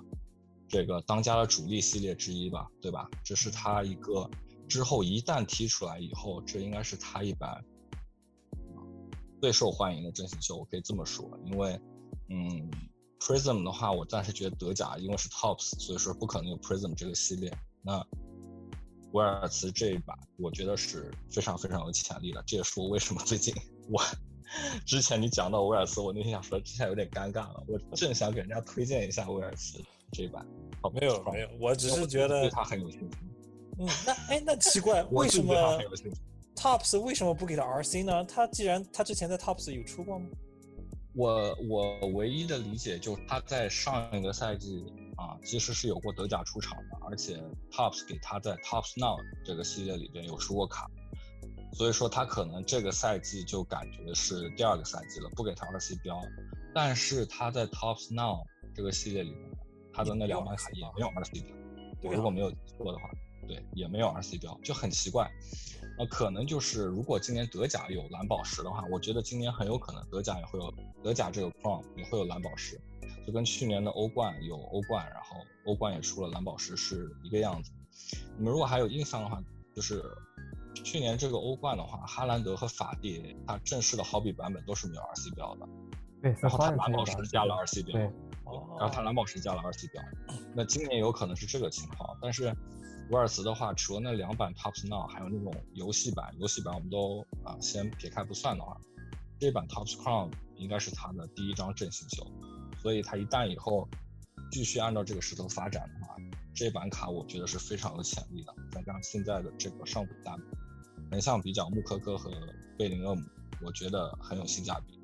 [0.68, 3.08] 这个当家的主力系列之一吧，对吧？
[3.22, 4.28] 这是他一个
[4.68, 7.64] 之后一旦踢出来以后，这应该是他一版
[9.40, 11.78] 最受欢迎的正新秀，我可以这么说，因为
[12.30, 12.70] 嗯
[13.20, 17.52] ，Prism 的话，我暂时觉得德甲因为是 Tops，所以说不可能有 Prism 这个系列。
[17.82, 18.02] 那
[19.12, 22.42] 威尔茨这一把，我觉得是非常非常有潜力的。
[22.46, 23.54] 这也是我为什么最近
[23.88, 24.02] 我
[24.86, 29.78] 之前你讲到威尔茨，我那天想说之前有点尴尬了，我正想给人家推荐一下威尔茨
[30.10, 30.46] 这一版。
[30.94, 33.16] 没有没有，我只是觉得对他很有兴趣。
[33.78, 35.54] 嗯，那哎那奇怪， 为什么
[36.56, 38.24] Tops 为什么不给他 RC 呢？
[38.24, 40.26] 他既然他之前在 Tops 有出过吗？
[41.16, 44.84] 我我唯一的理解就是他在上一个赛季
[45.16, 50.90] 啊，其实是有过德甲出场的，而且 Tops 给他在 Tops Now 这个系列里边有出过卡，
[51.72, 56.20] 所以说他可能这个赛季就感觉是第二个赛季了，不给他 RC 标，
[56.74, 59.50] 但是他在 Tops Now 这个系列里面，
[59.92, 61.56] 他的那两张卡也没有 RC 标，
[62.02, 63.08] 对，如果没有记错的话，
[63.46, 65.30] 对，也没有 RC 标，就很奇怪。
[65.98, 72.80] 那可能就是如果今年德甲有蓝宝石的话，我觉得今年很有可能德甲也会有德甲这个框也会有蓝宝石，
[73.26, 77.70] 就跟去年的欧冠有欧冠，然后欧冠也出了蓝宝石是一个样子。
[78.36, 79.40] 你们如果还有印象的话，
[79.76, 80.02] 就是
[80.74, 85.68] 去年这个欧冠的话，哈兰德和法蒂他正式的好比版本都是没有 RC 标的，
[86.22, 88.02] 对，然后他蓝宝石加了 RC 标，对，
[88.78, 90.02] 然后他蓝宝石加了 RC 标，
[90.56, 92.52] 那今年有可能是这个情况，但是。
[93.10, 98.80] 威尔茨的话，除了那两版 Tops Now，还有那种游戏版，游戏版我们都啊先撇开不算的话，
[99.38, 102.26] 这版 Tops Crown 应该是他的第一张正新秀，
[102.80, 103.86] 所以他一旦以后
[104.50, 106.16] 继续按照这个势头发展的话，
[106.54, 108.54] 这版卡我觉得是非常有潜力的。
[108.72, 110.36] 再加上现在的这个上古大
[111.10, 112.30] 横向比较，穆科科和
[112.78, 113.22] 贝林厄姆，
[113.64, 114.98] 我觉得很有性价比。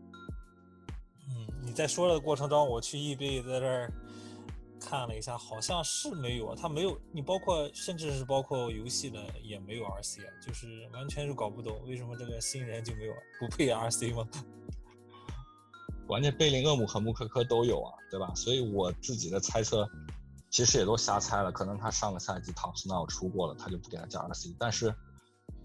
[1.28, 3.92] 嗯，你在说的过程中，我去易贝在这儿。
[4.80, 14.26] 看了一下，好像是没有啊，他没有，你包括甚至是包括游戏的也没有 RC，就是完全是搞不懂为什么这个新人就没有不配 RC 吗？
[16.08, 18.34] 关键贝林厄姆和穆科科都有啊，对吧？
[18.34, 19.88] 所以我自己的猜测
[20.50, 24.92] 其实也都瞎猜了，可能他上个赛季 Top Now 出过了，他就不给他加 RC，但是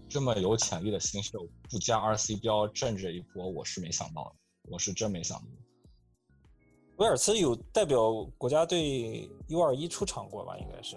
[0.08, 4.36] 这么有潜力的新秀不加 RC 标挣这一波，我是没想到的，
[4.70, 5.46] 我是真没想到。
[6.98, 10.56] 威尔斯有代表国家队 U 二一出场过吧？
[10.58, 10.96] 应该是，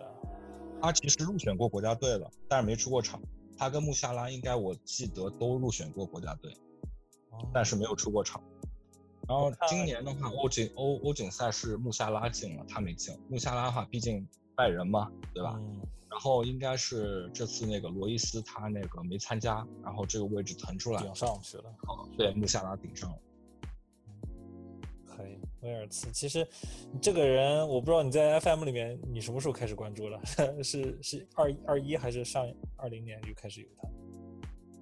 [0.82, 3.22] 他其实入选过国家队了，但是没出过场。
[3.58, 6.56] 他跟穆夏拉应该我记得都入选过国家队，
[7.54, 8.42] 但是没有出过场。
[9.28, 13.14] 然后今年的话，欧锦欧欧锦赛是穆夏拉进了，他没进。
[13.28, 15.60] 穆夏拉的话，毕竟拜仁嘛，对吧？
[16.10, 21.66] 然后应该是这次那个罗伊斯他那个没参加，然后这个位置腾出来顶上去了。
[22.18, 23.18] 对，穆夏拉顶上了。
[25.62, 26.48] 威尔茨，其实
[27.02, 30.20] 这个人我不知道你在 FM 里面你什么时候开始关注了？
[30.64, 33.88] 是是二二一还是上二零年就开始有他？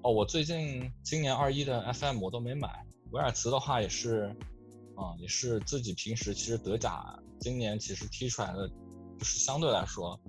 [0.04, 2.86] 哦，我最近今年二一的 FM 我都没买。
[3.12, 4.36] 威尔茨的话也是，
[4.96, 8.68] 啊，也是自己平时其实德甲今年其实踢出来的，
[9.18, 10.20] 就是相对来说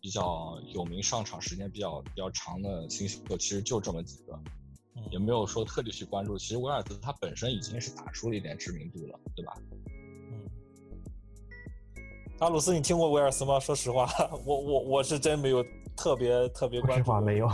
[0.00, 4.38] 比较有名、上场时间比较比较长的新秀，其实就这么几个。
[5.10, 9.52] 也没有说特地去关注，其实威尔茨他本身已经是打出了一点知名度了，对吧？
[10.30, 10.48] 嗯。
[12.40, 13.60] 阿鲁斯，你听过威尔斯吗？
[13.60, 14.08] 说实话，
[14.44, 15.64] 我我我是真没有
[15.96, 17.12] 特别特别关注。
[17.20, 17.46] 没有。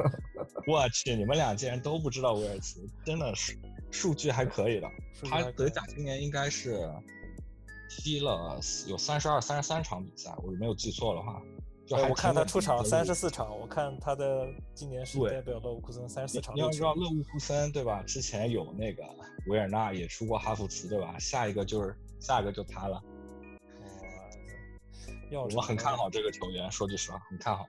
[0.66, 3.56] 我去，你们俩竟然都不知道威尔斯，真的是
[3.90, 4.88] 数据还可以的。
[5.22, 6.90] 他德甲今年应该是
[7.88, 11.40] 踢了有三十二、三十三场比赛，我没有记错的话。
[11.86, 16.54] 就我看他出场三十四场，我看他的今年是代表勒沃库森三十四场。
[16.54, 18.02] 你要知道勒沃库森对吧？
[18.06, 19.02] 之前有那个
[19.48, 21.18] 维尔纳也出过哈弗茨对吧？
[21.18, 23.02] 下一个就是下一个就他了。
[25.32, 27.66] 哇，我很看好这个球员，说句实话，很看好。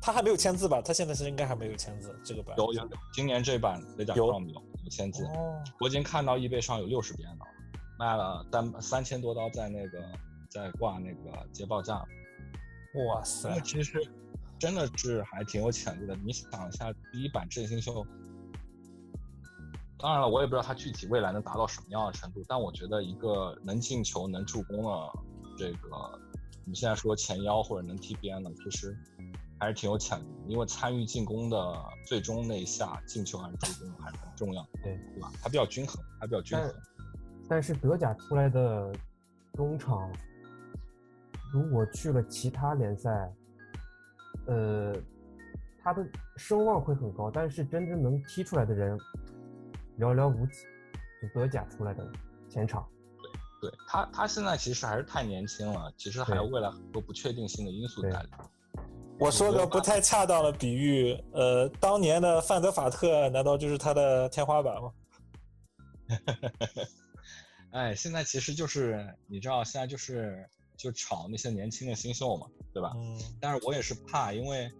[0.00, 0.80] 他还没有签字吧？
[0.80, 2.56] 他现在是应该还没有签字这个版。
[2.56, 5.26] 有有有，今年这版雷甲上有有签字。
[5.26, 5.62] 哦。
[5.80, 7.44] 我已经看到易贝上有六十遍了，
[7.98, 10.02] 卖了三三千多刀，在那个
[10.48, 12.02] 在挂那个捷报价。
[12.94, 13.60] 哇塞！
[13.60, 14.00] 其实
[14.58, 16.16] 真的是还挺有潜力的。
[16.24, 18.04] 你想一下，第一版正新秀，
[19.96, 22.42] 当然了，我也不知道他具体未来能达到什么样的程度。
[22.48, 25.12] 但我觉得一个能进球、能助攻的
[25.56, 26.18] 这个，
[26.64, 28.96] 你现在说前腰或者能踢边的，其实
[29.60, 30.48] 还是挺有潜力的。
[30.48, 35.30] 因为参与进攻的最终那一下进球还是助攻还是很重要，对对吧？
[35.40, 36.74] 还比较均衡，还比较均衡。
[37.48, 38.92] 但是德甲出来的
[39.54, 40.10] 中场。
[41.52, 43.32] 如果去了其他联赛，
[44.46, 44.94] 呃，
[45.82, 48.98] 他的声望会很高，但是真正能踢出来的人，
[49.98, 50.64] 寥寥无几，
[51.20, 52.06] 就德甲出来的
[52.48, 52.86] 前场。
[53.60, 58.84] 对他，他现在其实还是太年轻了，其实还有未来很多不确定性的因素在里面。
[59.18, 64.92] 我说个不太恰当的比喻，呃，当年的范德法特难道就是他的天花板吗？
[67.72, 70.48] 哎，现在其实就是你知道，现在就是
[70.80, 72.92] 就炒那些年轻的新秀嘛，对吧？
[72.96, 74.70] 嗯但是我也是怕，因为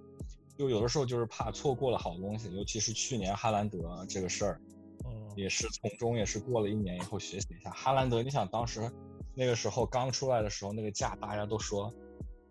[0.57, 4.61] 就有的时候就是怕错过了好东西，尤其是去年哈兰德这个事儿，
[5.05, 8.23] 嗯也是从中也是过了一年以后学习一下哈兰德。
[8.23, 8.91] 你想当时
[9.35, 11.93] 那个时候刚出来的时候，那个价大家都说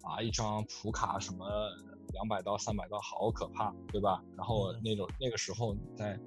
[0.03, 1.47] 啊，一张普卡什么
[2.13, 4.23] 两百刀、三百刀，好可怕，对吧？
[4.37, 6.19] 然后嗯那种那个时候在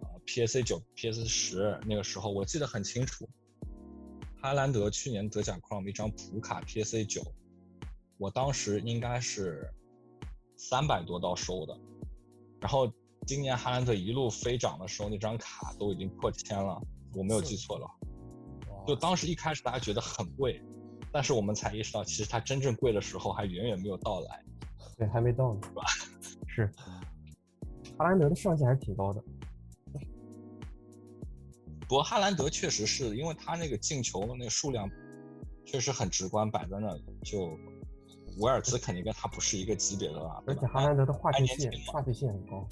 [0.00, 3.28] 呃 PSA 九、PS 十那个时候，我记得很清楚，
[4.42, 7.22] 哈兰德去年德甲 Chrome 一张普卡 PSA 九，
[8.18, 9.72] 我当时应该是
[10.56, 11.78] 三百多刀收的，
[12.60, 12.92] 然后
[13.24, 16.82] 今年哈兰德一路飞涨的时候，那张卡都已经破千了，
[17.14, 17.88] 我没有记错了。
[18.84, 20.60] 就当时一开始大家觉得很贵，
[21.12, 24.44] 但是我们才意识到，其实它真正贵的时候还远远没有到来。
[24.98, 25.82] 对，还没到呢，是吧？
[26.48, 26.72] 是，
[27.96, 29.22] 哈兰德的上限还是挺高的。
[31.92, 34.90] 不过哈兰德确实是因为他那个进球那个数量
[35.66, 37.54] 确实很直观摆在那里，就
[38.38, 42.66] 维尔兹肯定跟他不是一个级别的了，而且哈兰德的话还题性话题性很高。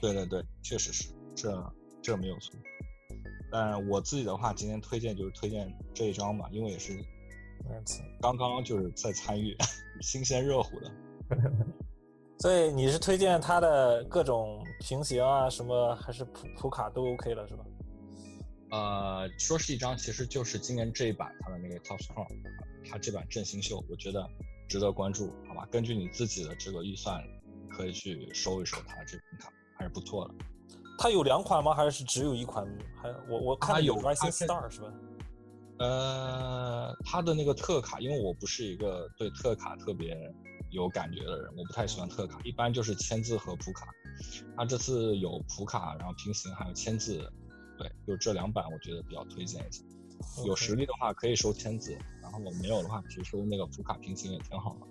[0.00, 2.58] 对对对，确实是，这这没有错。
[3.52, 7.00] 但我自己的话，今天推荐就是推荐这一张吧，因为也是。
[8.20, 9.56] 刚刚就是在参与
[10.02, 10.90] 新鲜热乎的。
[12.40, 17.64] 所以你是推荐他的各种平行啊，什么还是普普卡都 OK 了是吧？
[18.70, 22.28] 呃，说是一张，其实就是今年这一版它的那个 Top Strong，
[22.88, 24.28] 它这版振兴秀，我觉得
[24.68, 25.66] 值得关注，好吧？
[25.70, 27.22] 根据你自己的这个预算，
[27.68, 30.34] 可以去收一收它这张卡，还是不错的。
[30.98, 31.74] 它有两款吗？
[31.74, 32.64] 还是只有一款？
[33.02, 34.92] 还我我看有 Rising Star 是吧？
[35.78, 40.14] 呃，它的那个特卡，因为我不是一个对特卡特别
[40.70, 43.88] 有感觉的人，我不太喜欢特卡，一般就是签字和普卡。
[44.56, 47.26] 它这次有普卡，然后平行还有签字，
[47.80, 49.82] 对，就这两版我觉得比较推荐一下。
[50.44, 54.86] 有实力的话可以收签字，然后没有的话其实收那个普卡平行也挺好的。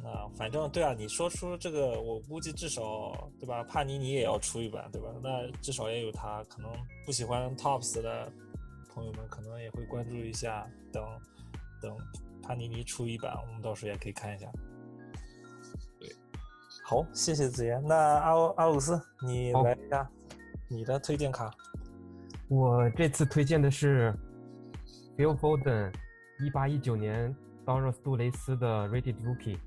[0.00, 3.64] 那反正对啊，你说出这个，我估计至少对吧？
[3.64, 5.08] 帕尼尼也要出一版，对吧？
[5.20, 6.44] 那至少也有他。
[6.44, 6.70] 可能
[7.04, 8.32] 不喜欢 Tops 的
[8.94, 10.70] 朋友们，可能也会关注一下。
[10.92, 11.02] 等
[11.82, 11.96] 等，
[12.40, 14.46] 帕尼尼出一版，我们到时候也可以看一下。
[15.98, 16.08] 对，
[16.84, 17.82] 好，谢谢子言。
[17.84, 20.08] 那阿阿鲁斯，你来一下
[20.74, 21.54] 你的推荐卡。
[22.48, 24.12] 我这次推荐的是
[25.16, 25.92] Phil Foden，
[26.40, 27.34] 一八一九年
[27.64, 29.58] 当热杜蕾斯的 Rated Rookie。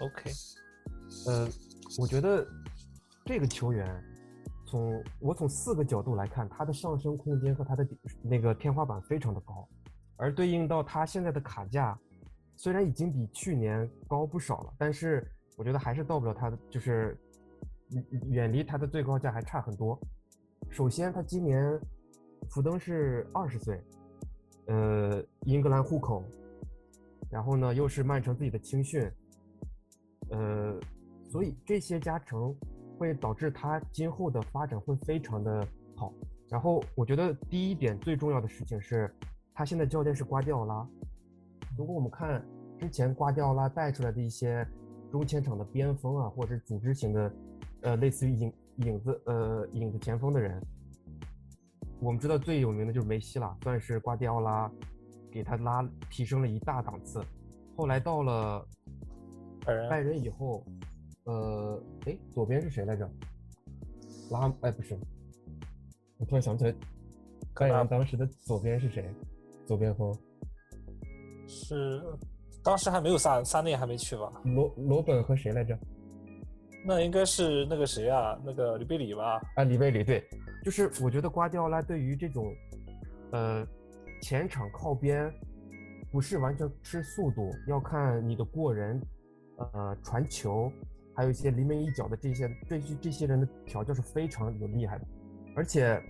[0.00, 0.30] OK，
[1.28, 1.48] 呃，
[1.98, 2.44] 我觉得
[3.24, 4.04] 这个球员
[4.66, 7.86] 从我从四个角度来看，他的上升空间和他的
[8.20, 9.66] 那个天花板非常的高，
[10.16, 11.96] 而对应到他现在的卡价，
[12.56, 15.24] 虽然已经比去年高不少了，但是
[15.56, 17.16] 我觉得还是到不了他的，就是
[17.90, 19.98] 远远离他的最高价还差很多。
[20.76, 21.80] 首先，他今年
[22.50, 23.82] 福登是二十岁，
[24.66, 26.22] 呃，英格兰户口，
[27.30, 29.10] 然后呢又是曼城自己的青训，
[30.28, 30.78] 呃，
[31.30, 32.54] 所以这些加成
[32.98, 36.12] 会导致他今后的发展会非常的好。
[36.50, 39.10] 然后我觉得第一点最重要的事情是，
[39.54, 40.86] 他现在教练是瓜迪奥拉。
[41.74, 42.46] 如果我们看
[42.78, 44.68] 之前瓜迪奥拉带出来的一些
[45.10, 47.34] 中前场的边锋啊，或者组织型的，
[47.80, 50.60] 呃，类似于影影子呃影子前锋的人，
[52.00, 54.70] 我们知道最有名的就是梅西了，算是瓜迪奥拉
[55.30, 57.22] 给他拉提升了一大档次。
[57.76, 58.66] 后来到了
[59.90, 60.64] 拜仁以后，
[61.24, 63.10] 呃，哎，左边是谁来着？
[64.30, 64.98] 拉，哎，不是，
[66.18, 66.74] 我突然想不起来，
[67.54, 69.08] 拜仁当时的左边是谁？
[69.66, 70.14] 左边锋
[71.48, 72.02] 是
[72.62, 74.32] 当时还没有萨萨内还没去吧？
[74.44, 75.78] 罗罗本和谁来着？
[76.86, 79.40] 那应该是那个谁啊，那个里贝里吧？
[79.56, 80.24] 啊，里贝里，对，
[80.64, 82.54] 就是我觉得瓜迪奥拉对于这种，
[83.32, 83.66] 呃，
[84.22, 85.28] 前场靠边，
[86.12, 89.00] 不是完全吃速度，要看你的过人，
[89.56, 90.70] 呃，传球，
[91.16, 95.04] 还有一些临门一脚的这些这些这些人的调教是非常有厉害的，
[95.56, 96.00] 而且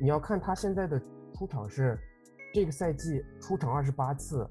[0.00, 1.00] 你要看他现在的
[1.32, 1.96] 出场是，
[2.52, 4.44] 这个赛季出场二十八次，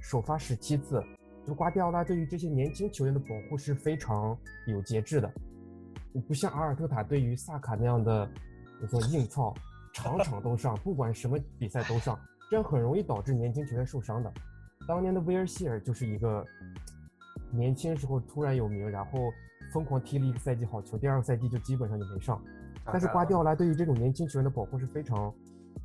[0.00, 1.02] 首发十七次，
[1.46, 4.36] 就瓜迪奥拉对于这些年轻球员的保护是非常
[4.66, 5.32] 有节制的。
[6.26, 8.28] 不像阿尔特塔对于萨卡那样的，
[8.82, 9.54] 我说硬操，
[9.92, 12.18] 场场都上，不管什么比赛都上，
[12.50, 14.32] 这样很容易导致年轻球员受伤的。
[14.88, 16.44] 当年的威尔希尔就是一个
[17.52, 19.30] 年轻时候突然有名，然后
[19.72, 22.42] 疯狂踢了一个赛季好球，第二个赛季就基本上就没上。
[22.86, 25.32] 但是瓜迪奥拉对于这种年轻球员的保护是非常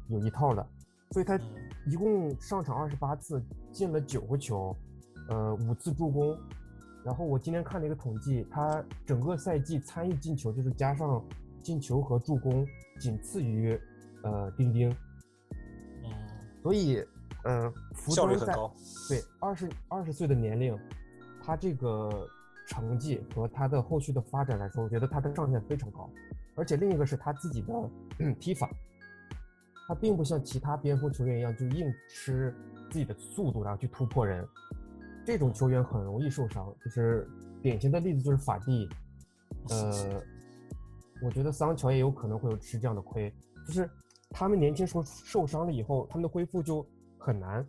[0.08, 0.68] 有一套的，
[1.12, 1.42] 所以他嗯
[1.86, 4.76] 一共上场二十八次，进了九个球，
[5.30, 6.38] 呃，五次助攻。
[7.04, 11.24] 然后我今天看了一个统计，他整个赛季参与进球，就是加上
[11.62, 12.66] 进球和助攻，
[13.00, 13.80] 仅次于
[14.24, 14.90] 呃丁丁。
[16.04, 16.12] 嗯，
[16.64, 17.06] 所以，
[17.44, 18.74] 呃，福效率登在很高。
[19.08, 20.76] 对二十二十岁的年龄，
[21.44, 22.28] 他这个
[22.68, 26.10] 成绩和他的后续的发展来说，我觉得他的上限非常高。
[26.56, 28.68] 而且另一个是他自己的 踢法，
[29.88, 32.52] 他并不像其他边锋球员一样就硬吃
[32.90, 34.48] 自己的速度然后去突破人，
[35.26, 36.74] 这种球员很容易受伤。
[36.84, 37.28] 就是
[37.62, 38.88] 典型的例子就是法蒂，
[39.70, 40.22] 呃，
[41.24, 43.34] 我觉得桑乔也有可能会有吃这样的亏，
[43.68, 43.90] 就是
[44.30, 46.86] 他们年轻时候受伤了以后，他们的恢复就
[47.18, 47.68] 很难。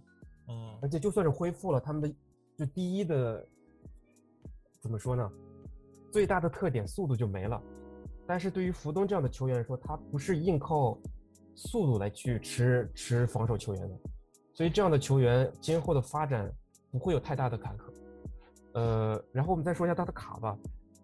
[0.49, 2.09] 嗯而且就算是恢复了，他们的
[2.57, 3.45] 就第一的
[4.81, 5.29] 怎么说呢？
[6.13, 7.61] 最大的特点速度就没了。
[8.27, 10.99] 但是对于福东这样的球员来说，他不是硬靠
[11.55, 13.99] 速度来去吃吃防守球员的，
[14.53, 16.53] 所以这样的球员今后的发展
[16.91, 17.93] 不会有太大的坎坷。
[18.75, 20.59] 呃，然后我们再说一下他的卡吧。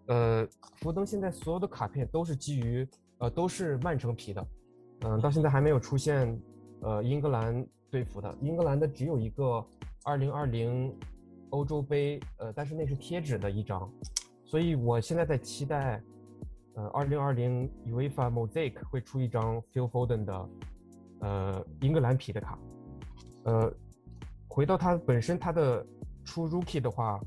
[0.07, 2.87] 呃，福登现在所有的卡片都是基于
[3.19, 4.47] 呃都是曼城皮的，
[5.01, 6.39] 嗯、到现在还没有出现
[6.81, 9.65] 呃英格兰队服的，英格兰的只有一个
[10.03, 10.93] 2020
[11.51, 13.89] 欧洲杯，呃，但是那是贴纸的一张，
[14.43, 16.03] 所以我现在在期待，
[16.75, 20.49] 呃，2020 UEFA Mosaic 会出一张 Phil Foden 的，
[21.21, 22.59] 呃，英格兰皮的卡，
[23.45, 23.73] 呃，
[24.53, 25.83] 回到它本身，它的
[26.23, 27.19] 出 Rookie 的话，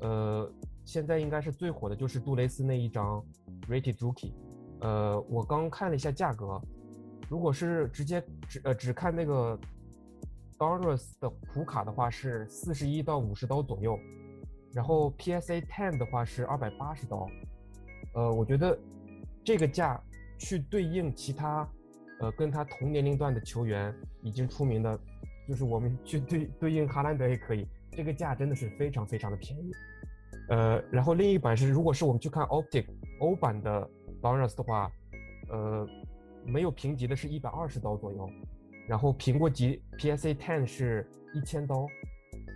[0.00, 0.52] 呃，
[0.84, 3.24] 现在应该是最火的就是杜蕾斯那一张
[3.68, 4.32] Rated Rookie，
[4.80, 6.60] 呃，我刚看了一下价格，
[7.28, 9.56] 如果是直接只呃只看那个
[10.58, 13.96] Donruss 的普卡的话是四十一到五十刀左右，
[14.72, 17.28] 然后 PSA Ten 的话是二百八十刀，
[18.14, 18.76] 呃，我觉得
[19.44, 20.02] 这个价
[20.40, 21.68] 去对应其他
[22.18, 24.98] 呃跟他同年龄段的球员已经出名的，
[25.48, 29.70] 就是我们去对对应哈兰德也可以，这个价真的是非常非常的便宜。
[30.48, 32.86] 呃，然后另一版是，如果是我们去看 Optic
[33.20, 33.88] 欧版的
[34.20, 34.90] Donruss 的话，
[35.48, 35.86] 呃，
[36.44, 38.28] 没有评级的是一百二十刀左右，
[38.86, 41.86] 然后评过级 PSA Ten 是一千刀，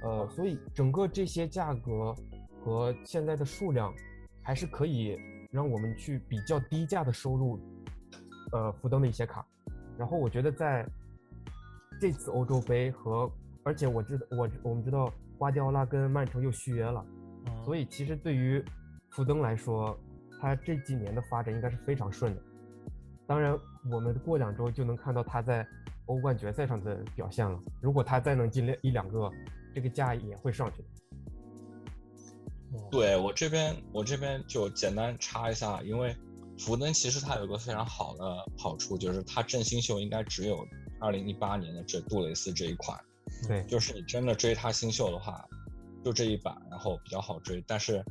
[0.03, 2.14] 呃，所以整个这些价格
[2.62, 3.95] 和现在的数量，
[4.43, 5.18] 还是可以
[5.51, 7.59] 让我们去比较低价的收入，
[8.53, 9.47] 呃，福登的一些卡。
[9.97, 10.86] 然后我觉得在
[12.01, 13.31] 这次欧洲杯和，
[13.65, 17.05] 而且我知道我我们知道瓜迪奥拉跟曼城又续约了。
[17.47, 18.65] 嗯，所以其实对于
[19.11, 19.99] 福登来说，
[20.41, 22.43] 他这几年的发展应该是非常顺的。
[23.27, 23.59] 当然，
[23.91, 25.67] 我们过两周就能看到他在
[26.07, 27.61] 欧冠决赛上的表现了。
[27.83, 29.31] 如果他再能进两一两个，
[29.75, 30.85] 这个价也会上去
[32.91, 36.15] 对我这边，我这边就简单插一下，因为
[36.59, 38.25] 福登其实他有个非常好的
[38.57, 40.67] 好处，就是他正新秀应该只有
[41.01, 42.99] 二零一八年的这杜蕾斯这一款，
[43.47, 45.49] 对，就是你真的追它新秀的话，
[46.05, 47.63] 就这一版，然后比较好追。
[47.67, 48.05] 但是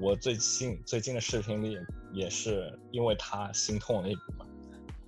[0.00, 1.76] 我最近最近的视频里
[2.12, 4.46] 也是因为它心痛了一部分。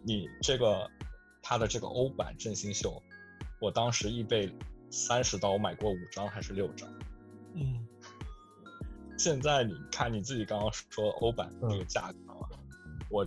[0.02, 0.90] 你这个
[1.42, 3.02] 它的这个欧版正新秀，
[3.60, 4.52] 我当时易贝
[4.90, 6.88] 三十刀我买过五张还是六张。
[7.54, 7.86] 嗯
[9.18, 12.48] 现在你看你自己刚刚说欧版这个价格嘛，
[13.08, 13.24] 我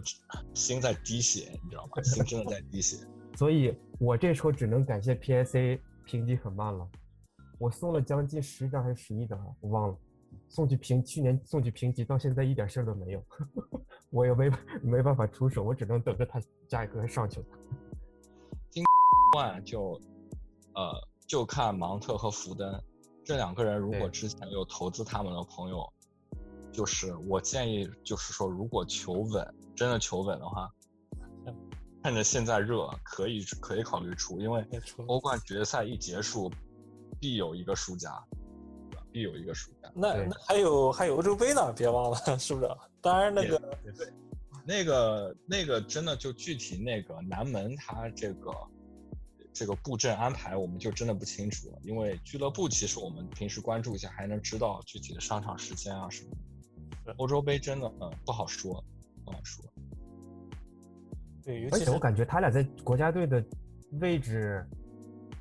[0.53, 2.03] 心在滴血，你知道吗？
[2.03, 2.97] 心真的在滴血。
[3.37, 6.87] 所以我这时候只能感谢 PSA 评级很慢了，
[7.57, 9.97] 我送了将近十张还是十一张啊，我忘了，
[10.47, 13.23] 送去评去年送去评级，到现在一点事儿都没有，
[14.09, 14.49] 我也没
[14.81, 17.45] 没办法出手，我只能等着它价格上去了。
[19.35, 19.99] 万就，
[20.75, 20.93] 呃，
[21.27, 22.81] 就看芒特和福登
[23.21, 25.85] 这两个人，如果之前有投资他们的朋友，
[26.71, 30.71] 就是我建议，就是说，如果求稳，真的求稳的话，
[32.05, 34.63] 趁着现在热，可以可以考虑出，因为
[35.07, 36.51] 欧冠决赛一结束，
[37.19, 38.23] 必有一个输家，
[39.11, 39.91] 必有一个输家。
[39.95, 42.69] 那那还有还有欧洲杯呢，别忘了， 是不是？
[43.01, 43.57] 当然那个
[43.97, 44.13] 对，
[44.63, 48.53] 那个那个真的就具体那个南门他这个
[49.51, 56.29] 这个布阵安排，我们就真的不清楚了，因为俱乐部其实我们平时关注一下，还能知道具体的上场时间啊什么
[57.03, 57.15] 的。
[57.17, 58.85] 欧洲杯真的嗯不好说，
[59.25, 59.65] 不好说。
[61.45, 63.43] 对，尤而且我感觉他俩在国家队的
[64.01, 64.65] 位置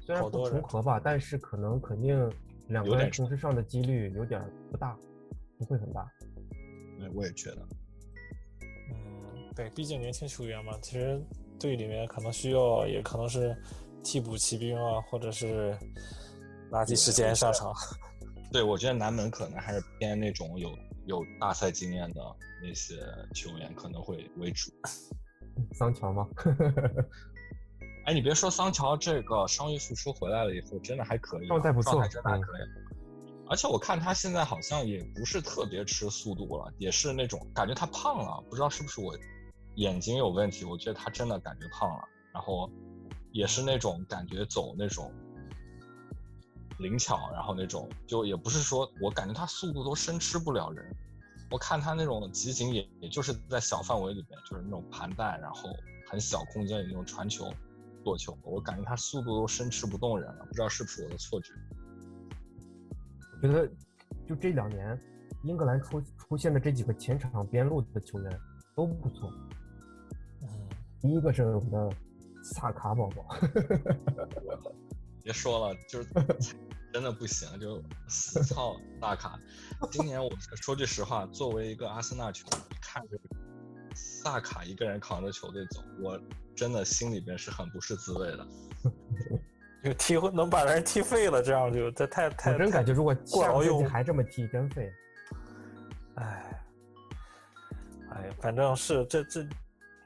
[0.00, 2.30] 虽然不重合吧，但是可能肯定
[2.68, 4.40] 两个人同时上的几率有点
[4.70, 4.94] 不大，
[5.58, 6.06] 不会很大。
[6.98, 7.66] 对，我也觉得。
[8.90, 11.18] 嗯，对，毕竟年轻球员嘛，其实
[11.58, 13.56] 队里面可能需要，也可能是
[14.02, 15.74] 替补骑兵啊，或者是
[16.70, 17.72] 垃圾时间上场。
[18.52, 20.70] 对，我觉得南门可能还是偏那种有
[21.06, 22.20] 有大赛经验的
[22.62, 22.96] 那些
[23.34, 24.70] 球员可能会为主。
[25.72, 26.26] 桑乔吗？
[28.06, 32.60] 哎，你别说桑乔这个伤愈复出回来了以后，真的还可以啊，状态不错状态真的还嗯可以。
[33.48, 39.16] 而且我看他现在好像也不是特别吃速度了，也是那种感觉他胖了，不知道是不是我
[39.76, 42.04] 眼睛有问题，我觉得他真的感觉胖了。
[42.32, 42.70] 然后
[43.32, 45.12] 也是那种感觉走那种
[46.78, 50.84] 灵巧，然后那种就也不是说我感觉他速度都生吃不了人。
[51.50, 55.70] 我看他那种集锦也也就是在小范围里面，就是那种盘带，然后
[56.10, 57.52] 很小空间里那种传球、
[58.02, 61.52] 做球，我感觉他速度都生吃不动人了，不知道是不是我的错觉。
[63.34, 63.68] 我觉得
[64.26, 64.98] 就这两年，
[65.44, 68.40] 英格兰出出现的这几个前场边路的球员
[68.74, 69.30] 都不错。
[70.42, 70.48] 嗯，
[71.00, 71.90] 第一个是我们的
[72.42, 73.26] 萨卡宝宝，
[75.22, 76.08] 别说了，就是
[76.94, 79.36] 真的不行，就死操大卡。
[79.90, 80.30] 今年我
[80.62, 83.18] 说句实话，作为一个阿森纳球迷，看着
[83.96, 86.16] 萨卡一个人扛着球队走，我
[86.54, 88.46] 真的心里边是很不是滋味的。
[89.82, 94.88] 就踢能把人踢废了，这样就这太太我真感觉如果下赛季过劳用还这么踢，真废。
[96.14, 96.64] 哎，
[98.12, 99.44] 哎，反正是这这，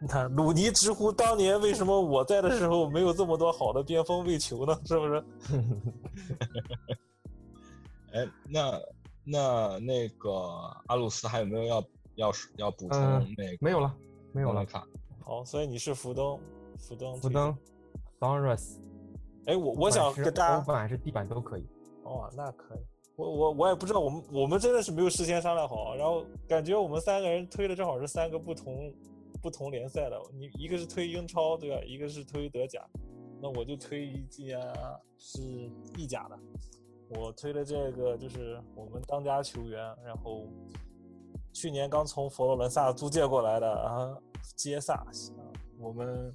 [0.00, 4.78] 你 看鲁尼直呼当年为什么我在的时候没有这么多好的边锋为球呢？
[4.84, 5.24] 是不是？
[8.14, 8.80] 哎，那
[9.24, 10.30] 那那个
[10.86, 11.84] 阿鲁斯还有没有要
[12.14, 13.56] 要要补充嗯那个？
[13.60, 13.94] 没有了，
[14.32, 14.64] 没有了。
[14.64, 14.86] 卡。
[15.24, 16.38] 好，所以你是福登，
[16.78, 17.54] 福登，福登、
[18.18, 18.78] Donruss，
[19.46, 21.66] 哎，我我想跟大欧家，版还是地板都可以。
[22.04, 22.78] 哦，那可以。
[23.16, 28.90] 我我我也不知道，我们我们真的是没有事先商量好，然后感觉我们三个人推的正好是三个不同
[29.40, 31.80] 不同联赛的，你一个是推英超对吧？
[31.84, 32.84] 一个是推德甲，
[33.40, 34.60] 那我就推一件
[35.16, 35.40] 是
[35.96, 36.38] 意甲的。
[37.10, 40.46] 我推的这个就是我们当家球员，然后
[41.54, 44.16] 去年刚从佛罗伦萨租借过来的啊，
[44.56, 45.06] 杰萨啊，
[45.78, 46.32] 我们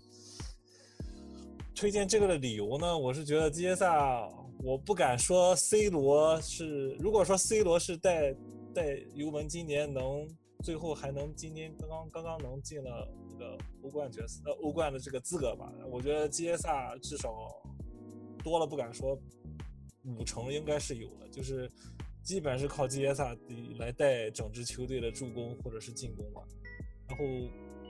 [1.75, 4.27] 推荐这个的理由呢，我是觉得杰萨，
[4.63, 8.33] 我不敢说 C 罗是，如果说 C 罗是带
[8.73, 10.27] 带尤文今年能
[10.63, 17.31] 最后还能今天刚刚刚刚能进了这个欧冠决赛呃欧冠的这个资格吧，我觉得杰萨至少
[18.43, 19.15] 多了不敢说
[20.05, 21.69] 五成应该是有的，就是
[22.23, 23.35] 基本是靠杰萨
[23.77, 26.41] 来带整支球队的助攻或者是进攻吧，
[27.09, 27.23] 然后。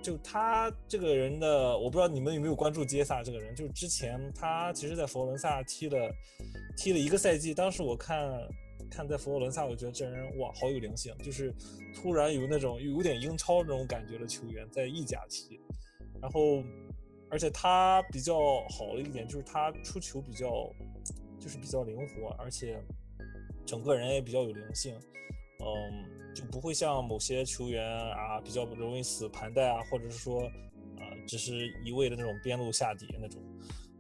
[0.04, 3.56] 就他这个人的，我不知道你们有没有关注杰萨这个人。
[3.56, 6.14] 就是之前他其实，在佛罗伦萨踢了
[6.76, 8.30] 踢了一个赛季，当时我看
[8.94, 11.54] 看在佛罗伦萨，我觉得这人哇好有灵性，就是
[11.96, 15.60] 突然有那种有点英超那种感觉的球员在意甲踢，
[16.22, 16.64] 然后
[17.30, 18.36] 而且他比较
[18.70, 20.70] 好的一点就是他出球比较
[21.40, 22.80] 就是比较灵活，而且
[23.66, 24.96] 整个人也比较有灵性，
[25.60, 26.22] 嗯。
[26.34, 30.42] 就不会像某些球员啊比较容易死盘带啊，或者是说，
[30.98, 33.40] 呃，只是一味的那种边路下底那种。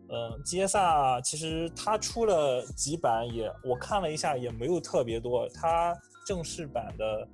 [0.09, 5.47] 嗯，杰萨其实他出了几版也，我看了一下也没有特别多。
[5.49, 5.95] 他
[6.25, 7.27] 正式版的，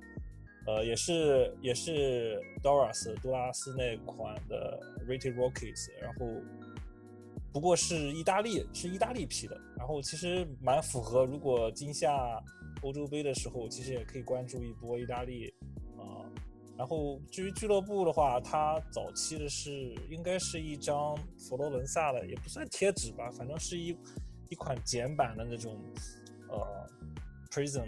[0.66, 6.26] 呃，也是也是 Doras 杜拉斯那款的 Rated Rockies，然后
[7.52, 12.42] 不过是意大利是意大利批的，然后其实蛮符合，如果今夏。
[12.82, 15.52] 欧洲杯的时候，其实也可以关注一波意大利，
[16.80, 23.94] 然后至于俱乐部的话，它早期的是应该是一张佛罗伦萨的，也不算贴纸吧，反正是一
[24.48, 25.78] 一款简版的那种，
[26.48, 26.88] 呃
[27.50, 27.86] ，Prison，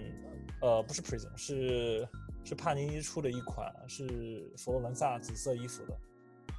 [0.60, 2.06] 呃，不是 Prison，是
[2.44, 5.98] 是帕尼尼出的一款，是佛罗伦萨紫色衣服的，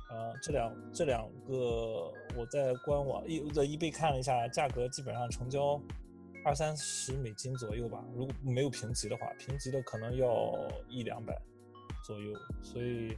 [0.10, 5.80] 呃，这两这两个我在官网一在 eBay 看了一下，价格基本上成交。
[6.46, 10.54] 二三十美金左右吧，如果没有评级的话，评级的可能要
[10.90, 11.40] 一两百
[12.04, 13.18] 左右，所以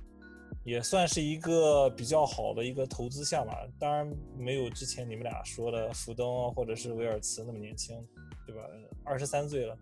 [0.64, 3.68] 也算是一个比较好的一个投资项吧。
[3.80, 8.02] 当然没有之前你们俩说的福登或者是维尔茨那么年轻，
[8.46, 8.62] 对吧？
[9.04, 9.78] 二十三岁了，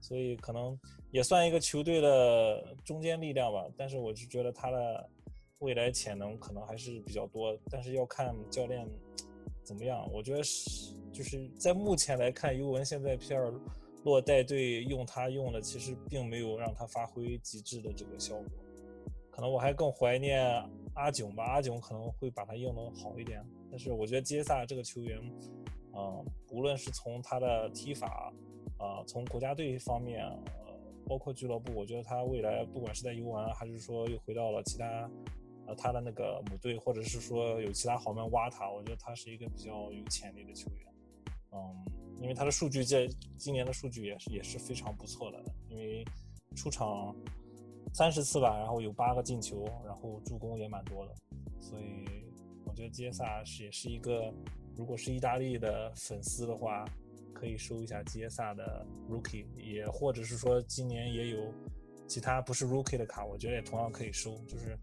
[0.00, 0.78] 所以可能
[1.10, 3.66] 也算一个球队的中坚力量吧。
[3.76, 5.10] 但是我是觉得他的
[5.58, 8.86] 未来潜能可能还是比较多，但是要看教练
[9.64, 10.08] 怎么样。
[10.12, 10.92] 我觉得是。
[11.12, 13.52] 就是在目前来看，尤文现在皮尔
[14.04, 18.46] 洛带队用他用的，其实并没有让他发挥极致的这个效果。
[19.30, 20.44] 可能我还更怀念
[20.94, 23.44] 阿囧吧，阿囧可能会把他用的好一点。
[23.70, 25.18] 但是我觉得杰萨这个球员，
[25.92, 28.32] 啊、呃，无论是从他的踢法，
[28.76, 35.10] 啊、从国家队方面，呃，包括俱乐部，我觉得他未来不管是在游玩，还是说又回到了其他。
[35.64, 40.92] 呃，他的那个母队，或者是说有其他豪门挖他，我觉得他是一个比较有潜力的球员。
[41.52, 41.84] 嗯，
[42.22, 46.04] 因为他的数据这今年的数据也是也是非常不错的，因为
[46.54, 47.14] 出场
[47.92, 51.14] 三十次吧，然后有八个进球，然后助攻也蛮多的，
[51.60, 52.04] 所以
[52.64, 54.32] 我觉得杰萨是也是一个，
[54.76, 56.84] 如果是意大利的粉丝的话，
[57.34, 61.52] 可以收一下杰萨的 Rookie，也或者是说今年也有
[62.06, 64.38] 其他不是 Rookie 的卡，我觉得也同样可以收。
[64.46, 64.78] 就是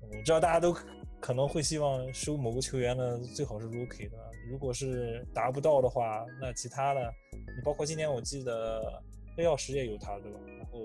[0.00, 0.72] 我知道大家都
[1.20, 4.16] 可能会希望收某个球员呢，最好是 Rookie 的，
[4.50, 9.02] 如果是达不到的话，那其他的，你包括今年我记得
[9.36, 10.38] 黑曜石也有他，对吧？
[10.58, 10.78] 然后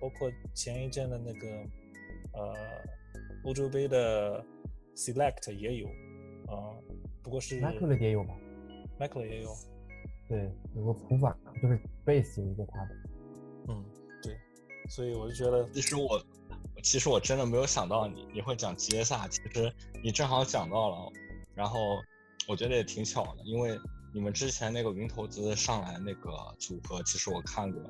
[0.00, 1.48] 包括前一阵的那个
[2.32, 2.54] 呃
[3.44, 4.44] 欧洲杯的
[4.94, 5.86] Select 也有，
[6.46, 6.76] 啊、
[7.22, 8.34] 不过是 Michael 也有吗
[8.98, 9.54] ？Michael 也有，
[10.28, 12.90] 对，有个普法，就是 base 有一个他的。
[13.68, 13.84] 嗯，
[14.22, 14.36] 对，
[14.88, 16.22] 所以我就觉得其实我，
[16.82, 19.72] 其实我真的没有想到你你会讲吉耶萨，其实
[20.02, 21.12] 你正好讲到了，
[21.54, 21.78] 然后
[22.48, 23.78] 我觉得也挺巧的，因为
[24.12, 27.82] 你们之前那个云投资上来那个组合，其实我看过，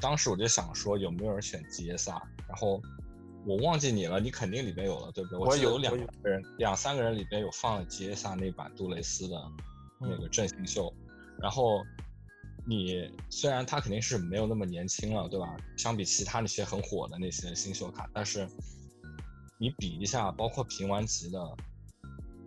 [0.00, 2.80] 当时我就想说有没有人选吉耶萨，然后
[3.46, 5.38] 我忘记你了，你肯定里边有了，对不对？
[5.38, 9.42] 我有记得有两个人，两三个人里边有放了吉耶萨那版杜蕾斯的
[10.00, 10.92] 那个阵型秀，
[11.40, 11.82] 然后
[12.66, 15.56] 你虽然他肯定是没有那么年轻了，对吧？
[15.76, 18.48] 相比其他那些很火的那些新秀卡，但是
[19.58, 21.56] 你比一下，包括评完级的，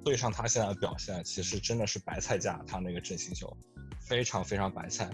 [0.03, 3.55] 对上他现在的表现，其实真的是白菜价，他那个阵型秀
[3.99, 5.09] 非常非常白菜，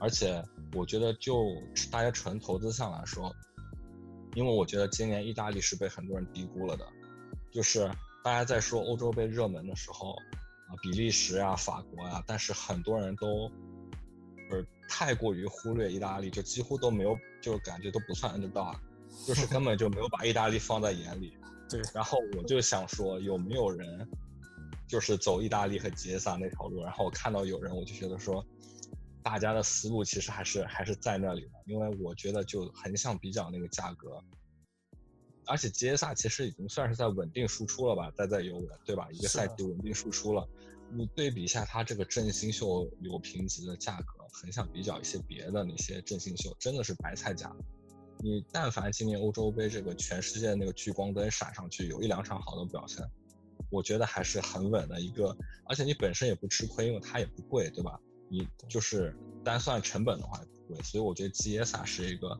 [0.00, 0.42] 而且
[0.74, 1.44] 我觉得就
[1.90, 3.32] 大家纯投资上来说，
[4.34, 6.84] 因为我觉得今年意大利是被很多人低估了的，
[7.52, 7.88] 就是
[8.24, 10.12] 大家在说欧洲杯热门的时候，
[10.66, 13.50] 啊，比利时啊、法国啊，但是很多人都
[14.48, 18.76] 就是太过于忽略意大利，就几乎都没有，就是感觉都不算 underdog，
[19.26, 21.36] 就是根本就没有把意大利放在眼里。
[21.68, 24.08] 对然后我就想说，有没有人
[24.86, 26.82] 就是走意大利和杰萨那条路？
[26.82, 28.42] 然后我看到有人，我就觉得说，
[29.22, 34.18] 大家的思路其实还是还是在那里的，因为我觉得就横向比较那个价格，
[35.46, 39.06] 而且杰萨其实已经算是在稳定输出了吧，在在游人对吧？
[39.12, 40.48] 一个赛季稳定输出了。
[40.90, 47.54] 你对比一下它这个振兴秀有评级的价格，很想比较一些别的那些振兴秀，真的是白菜价。
[48.20, 53.04] 你但凡今年欧洲杯这个全世界那个聚光灯闪上去，有一两场好的表现，
[53.70, 55.36] 我觉得还是很稳的一个，
[55.66, 58.00] 而且你本身也不吃亏，因为它也不贵，对吧？
[58.28, 62.38] 你就是单算成本的话也不贵，所以我觉得基耶萨是一个，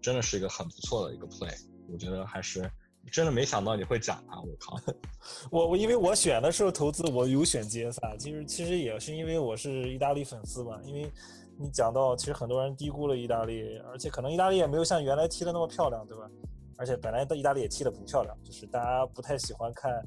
[0.00, 1.56] 真的是一个很不错的一个 play，
[1.88, 2.68] 我觉得还是
[3.10, 4.80] 真的没想到你会讲他，我靠，
[5.50, 11.10] 我我因为我选的时候投资我有选杰萨，其实其实也是因为我是意大利粉丝嘛，因为
[11.58, 16.30] 你讲到其实很多人低估了意大利，而且可能意大利也没有像原来踢的那么漂亮，对吧？
[16.78, 20.02] 而且本来的意大利也踢的不漂亮，就是大家不太喜欢看，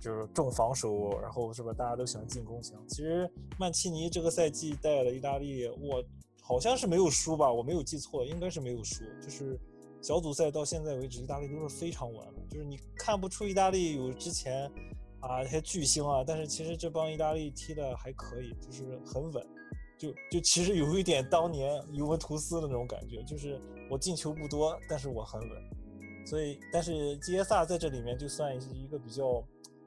[0.00, 1.72] 就是重防守，然后是吧？
[1.72, 2.74] 大家都喜欢进攻型。
[2.88, 6.02] 其实曼奇尼这个赛季带了意大利，我
[6.40, 9.60] 好像是没有输吧，我没有记错，应该是没有输，就是
[10.02, 14.64] 小组赛到现在为止，意大利都是非常稳，就是你看不出意大利有之前
[15.20, 19.46] 啊那些巨星啊，但是其实这帮意大利踢的还可以，就是很稳。
[19.98, 25.50] 就就其实有一点当年尤文图斯的那种感觉，就是我进球不多，但是我很稳。
[26.24, 29.44] 所以，但是基耶萨在这里面就算是一个比较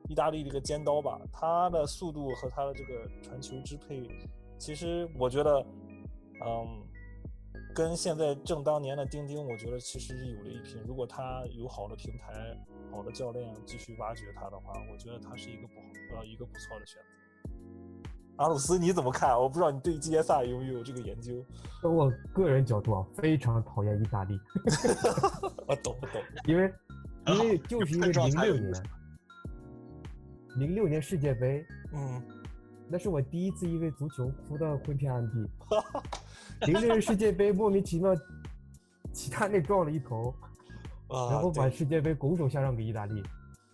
[0.07, 4.07] 意大利的一个尖刀吧，他的速度和他的这个传球支配，
[4.59, 5.65] 其实我觉得，
[6.45, 6.82] 嗯，
[7.73, 10.81] 跟现在正当年的钉钉，我觉得其实是有了一拼。
[10.87, 12.55] 如果他有好的平台、
[12.91, 17.09] 好的教练继续挖掘他的话，我觉得他是一个不好呃一个不错的选择。
[18.37, 19.39] 阿鲁斯你怎么看？
[19.39, 21.33] 我不知道你对基耶萨有没有这个研究？
[21.81, 24.39] 从我个人角度啊，非常讨厌意大利，
[25.67, 26.21] 我懂不懂？
[26.45, 26.73] 因为
[27.27, 28.83] 因为就是因为零六年，
[30.57, 32.21] 零六年世界杯，嗯，
[32.93, 35.49] 那是我第一次因为足球哭到昏天暗地。
[36.67, 38.15] 零六年世界杯莫名其妙，
[39.11, 40.31] 齐达内撞了一头，
[41.09, 43.23] 啊，然后把世界杯拱手相让给意大利。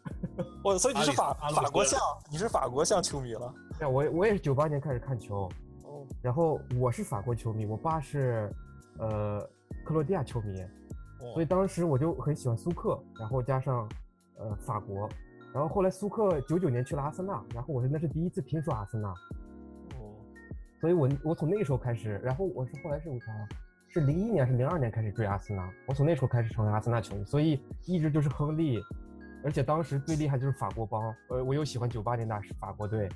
[0.63, 1.99] 我所以你是法法国阿鲁斯象，
[2.31, 3.53] 你是法国象球迷了。
[3.77, 5.51] 对，我我也是九八年开始看球，
[5.83, 8.49] 哦，然后我是法国球迷，我爸是
[8.99, 9.41] 呃
[9.83, 10.63] 克罗地亚球迷，
[11.33, 13.85] 所以当时我就很喜欢苏克，然后加上
[14.37, 15.09] 呃法国，
[15.53, 20.13] 然后后来苏克九九年去了阿森纳，然后我是那是第一次听说阿森纳，哦，
[20.79, 23.47] 所以我我从那个时候开始，然后我是后来是我啥，
[23.87, 28.79] 是零一年还是零二年开始追阿森纳，我从那时候开始成为阿森纳球迷，所以一直就是亨利，
[29.43, 33.09] 而且当时最厉害就是法国帮，呃，我又喜欢九八年的法国队，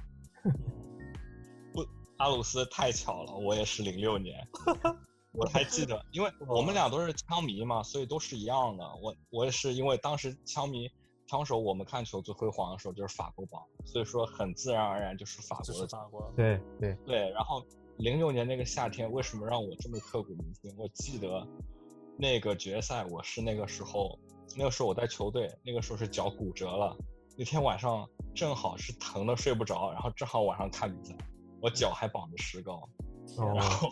[1.72, 1.86] 不
[2.18, 4.36] 阿鲁斯太巧了，我也是零六年，
[5.34, 8.84] 我还记得，因为我们俩都是枪迷嘛，所以都是一样的。
[9.02, 10.90] 我我也是因为当时枪迷
[11.34, 15.74] 枪手，我们看球最辉煌的时候就是法国帮，所以说很自然而然就是法国的。
[15.74, 16.32] 是法国。
[16.36, 17.66] 对对，对，然后
[17.98, 20.72] 零六年那个夏天，为什么让我这么刻骨铭心？
[20.78, 21.44] 我记得
[22.20, 24.20] 那个决赛我是那个时候，
[24.56, 26.96] 那个时候我在球队，那个时候是脚骨折了，
[27.36, 31.18] 那天晚上正好是疼的睡不着，然后正好晚上看比赛，
[31.60, 32.88] 我脚还绑着石膏，
[33.40, 33.90] 哦然后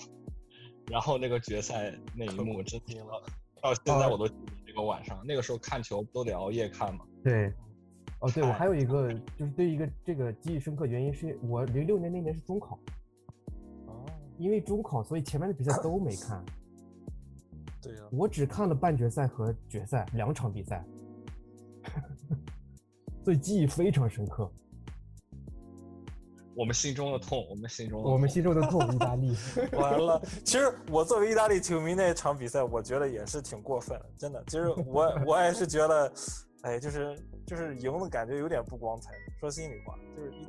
[0.92, 3.24] 然后那个决赛那一幕真的了。
[3.64, 7.04] 到现在我都记得那个晚上，那个时候看球都得熬夜看嘛。
[7.24, 7.54] 对，
[8.20, 12.80] 哦对，我还有一个就是对一个这个记忆深刻原因是我零六年那年是中考，
[13.86, 14.06] 哦，
[14.38, 16.44] 因为中考，所以前面的比赛都没看，
[17.82, 20.84] 对呀、我只看了半决赛和决赛两场比赛，
[23.24, 24.52] 所以记忆非常深刻。
[26.54, 29.34] 我们心中的痛，我们心中的我们心中的痛，意大利。
[29.72, 34.44] 完了，其实我作为意大利球迷那一场比赛，我觉得也是挺过分的，真的。
[34.48, 36.12] 其实我我也是觉得，
[36.64, 39.12] 哎，就是就是赢的感觉有点不光彩。
[39.40, 40.46] 说心里话，就是一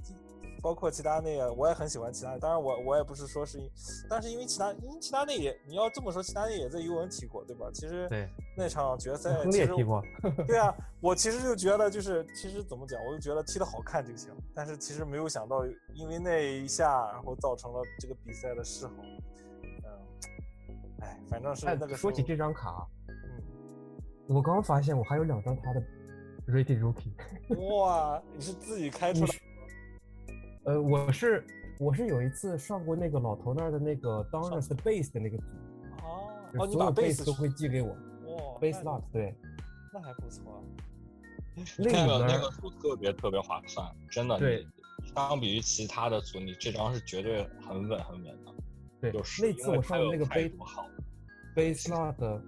[0.63, 2.39] 包括其他那个，我也很喜欢齐达内。
[2.39, 3.69] 当然我我也不是说是因，
[4.09, 7.69] 但是因为其他因为其他那也你要这么说，其他那也在尤文踢过，对吧？
[7.75, 10.01] 其实对那场决赛 亨利其实也踢过，
[10.47, 14.31] 对啊，我其实就觉得就是，其实怎么讲，我就觉得踢得好看就行。
[14.55, 18.97] 但是其实没有想到，因为那一下，然后造成了这个比赛的失衡。
[19.85, 19.91] 嗯，
[21.01, 25.83] 哎，反正是哎那个说起这张卡，嗯，我刚发现我还有两张他的
[26.47, 27.12] Rated Rookie。
[27.76, 29.30] 哇，你是自己开出来
[30.64, 31.45] 呃，我是
[31.78, 35.45] 我是有一次上过那个老头那儿的那个 Donruss Base 的那个组，
[36.03, 39.34] 哦哦，你把 base 都会寄给我哇 base 那 lot，对，
[39.93, 40.53] 那还不错。
[40.55, 40.61] 啊
[41.76, 44.38] 那那个那个组特别特别划算，真的。
[44.38, 44.66] 对，
[45.14, 48.55] 相比于其他的组，你这张是绝对很稳很稳的。
[49.03, 51.03] 对就是那次我上的那个太 base 多好的
[51.55, 52.40] base lot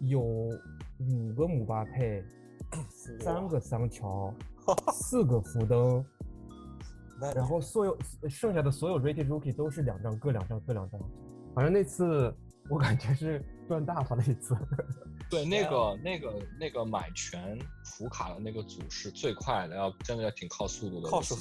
[0.00, 2.24] 有五个姆巴佩，
[3.20, 4.32] 三个桑乔，
[4.92, 6.04] 四个福登，
[7.20, 7.96] 那然后所有
[8.28, 11.00] 剩下的所有 rated rookie 都是两张，各两张，各两张。
[11.54, 12.34] 反正那次
[12.68, 14.56] 我感觉是赚大发了一次。
[15.30, 17.58] 对，那啊个那个那个买全
[17.98, 21.08] 普卡的那个组是最快的，要真的要挺靠速度的。
[21.08, 21.40] 靠速度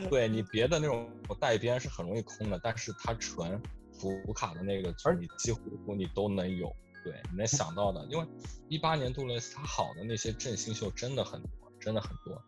[0.00, 1.08] 对，对你别的那种
[1.38, 3.60] 带边是很容易空的，但是它纯
[4.00, 5.60] 普卡的那个组，而你几乎
[5.94, 6.72] 你都能有。
[7.08, 8.26] 对，你能想到的，因为
[8.68, 11.50] 一八年杜蕾斯他好的那些正新秀真的很多，
[11.80, 12.38] 真的很多。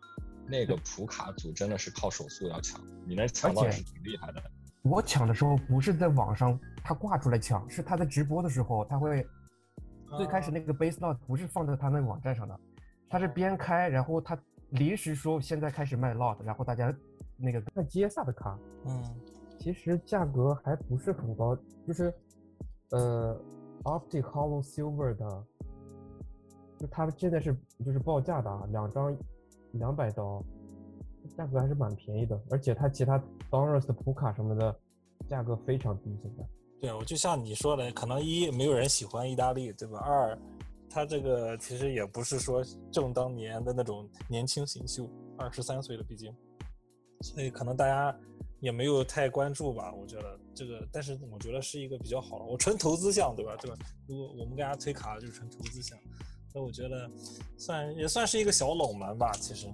[0.47, 4.43] 那个普卡组真的是靠手速要抢，你能抢到是挺厉害的。
[4.83, 9.25] 我抢的时候不是在网上他挂出来抢，是他在直播的时候他会
[10.15, 12.59] 最开始那个 base lot 不是放在他那个网站上的，
[13.09, 14.37] 他是边开，然后他
[14.69, 16.93] 临时说现在开始卖 lot，然后大家
[17.35, 19.03] 那个看接萨的卡，嗯，
[19.59, 21.57] 其实价格还不是很高，
[21.87, 22.13] 就是
[22.89, 23.39] 呃
[23.83, 25.43] Optic Hollow Silver 的，
[26.77, 27.55] 就它现在是
[27.85, 29.17] 就是报价的啊，两张
[29.73, 30.43] 两百刀，
[31.37, 34.75] 价格还是蛮便宜的，而且它其他 Donruss 的普卡什么的
[35.27, 36.43] 价格非常低，现在。
[36.79, 39.99] 对，我就像你说的，可能一没有人喜欢意大利，对吧？
[39.99, 40.37] 二，
[40.89, 45.07] 他这个其实也不是说正当年的那种年轻新秀，
[45.37, 46.35] 二十三岁了，毕竟，
[47.21, 48.15] 所以可能大家
[48.61, 49.91] 也没有太关注吧。
[49.93, 53.57] 我觉得这个，但是我觉得是一个比较好的，我纯投资项，对吧？
[53.59, 53.77] 对吧？
[54.07, 55.97] 如果我们给大家推卡就是纯投资项，
[56.49, 57.11] 所以我觉得
[57.57, 59.31] 算也算是一个小冷门吧。
[59.33, 59.67] 其实，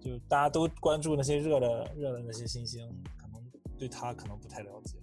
[0.00, 3.42] 就大家都关注那些热的热的那些新星，可能
[3.78, 4.96] 对他可能不太了解。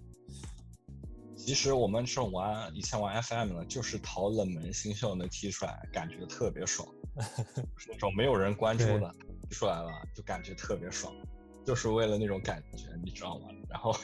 [1.36, 6.88] 其实我们这种玩以前玩 FM 的，就是淘冷门新秀能踢出来，感觉特别爽。
[7.76, 9.14] 是那种没有人关注的
[9.48, 11.14] 踢出来了，就感觉特别爽，
[11.64, 13.48] 就是为了那种感觉，你知道吗？
[13.68, 13.94] 然后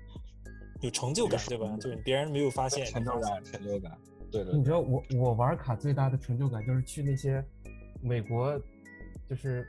[0.82, 1.76] 有成就感，对吧？
[1.80, 3.96] 就是别人没有发现，成就感，成就感，
[4.30, 7.44] 对对对，你知道我我玩卡最大的成就感就是去那些
[8.02, 8.58] 美国，
[9.28, 9.66] 就是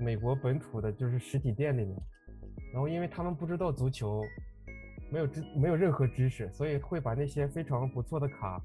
[0.00, 1.96] 美国本土的，就是实体店里面，
[2.72, 4.22] 然后因为他们不知道足球，
[5.10, 8.60] 没有知没有任何知识，所以会把那些非常不错的卡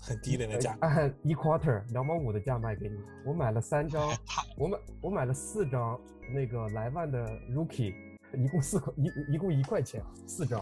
[0.00, 0.86] 很低的那呃价格。
[0.86, 2.96] 按一 quarter 两毛五的价卖给你。
[3.24, 4.08] 我买了三张，
[4.56, 5.98] 我买我买了四张
[6.34, 7.94] 那个莱万的 rookie，
[8.36, 10.60] 一共四块一一共一块钱四张。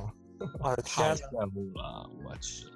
[0.60, 1.14] 我的太！
[1.14, 2.66] 羡慕了，我去。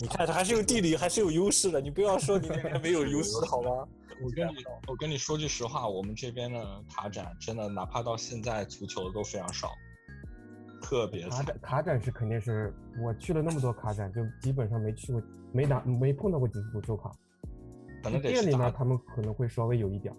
[0.00, 1.80] 你看，这还是有地理，还是有优势的。
[1.80, 3.86] 你不要说你那边没有优势， 好吗？
[4.22, 4.52] 我跟你
[4.86, 9.72] 我跟你说句实话，我们这边的卡展真的，哪怕到现在足球都非常少，
[10.84, 11.38] 特别惨。
[11.38, 12.72] 卡展卡展是肯定是
[13.02, 15.22] 我去了那么多卡展，就基本上没去过，
[15.52, 17.10] 没拿没碰到过几次足球卡。
[18.02, 20.16] 可能店里面他们可能会稍微有一点儿。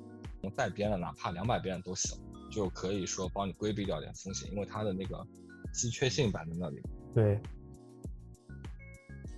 [0.56, 2.20] 带边的，哪怕两百边都行，
[2.52, 5.26] 就可以说帮你规避掉点风险，因为它的那个
[5.74, 6.82] 稀缺性摆在那里。
[7.14, 7.40] 对，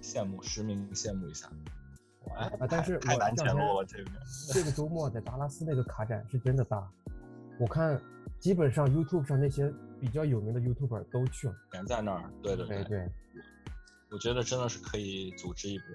[0.01, 1.49] 羡慕，实名羡慕一下。
[2.36, 4.07] 哎啊但是太我这两难见了，我这边。
[4.53, 6.89] 这个周末在达拉斯那个卡展是真的大，
[7.59, 8.01] 我看
[8.39, 11.55] 基本上 YouTube 上那些比较有名的 YouTuber 都去了。
[11.71, 13.09] 全在那儿，对对对对，
[14.11, 15.88] 我觉得真的是可以组织一波。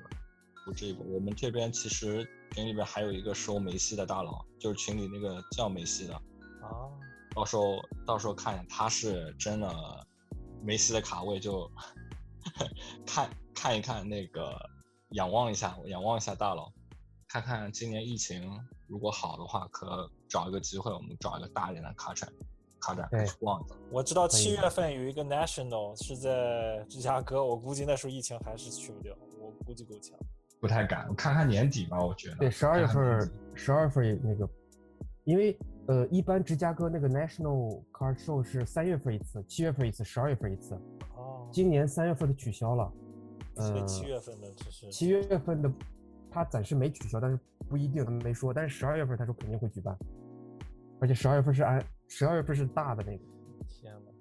[0.64, 1.04] 组织一波。
[1.06, 6.86] 我们这边其实群里边还有一个收梅西的大佬，就是群里那个叫梅西的，啊，
[7.34, 10.06] 到时候到时候看见他是真的
[10.62, 11.68] 梅西的卡位就
[13.06, 14.56] 看看一看那个
[15.10, 16.72] 仰望一下仰望一下大佬，
[17.28, 18.48] 看看今年疫情
[18.86, 22.26] 如果好的话，可找一个机会我们找一个大一点的卡展
[22.80, 23.74] 卡展对去逛一下。
[23.90, 30.18] 我知道七月份有一个 National 是在芝加哥，我估计那时候疫情还是去不掉，我估计够呛。
[30.58, 32.36] 不太敢，我看看年底吧，我觉得。
[32.36, 34.48] 对，十二月份十二月份也那个，
[35.24, 35.58] 因为
[35.88, 40.74] 呃，一般芝加哥那个 National Car Show 是三月份一次，七月份一次，十二月份一次。
[41.16, 42.92] 哦，今年三月份的取消了，
[43.56, 45.70] 呃，所以七月份的只是七月份的
[46.30, 48.54] 他暂时没取消，但是不一定，他没说。
[48.54, 49.96] 但是十二月份他说肯定会举办，
[51.02, 53.24] 而且十二月份是按十二月份是大的那个。
[53.68, 54.12] 天呐，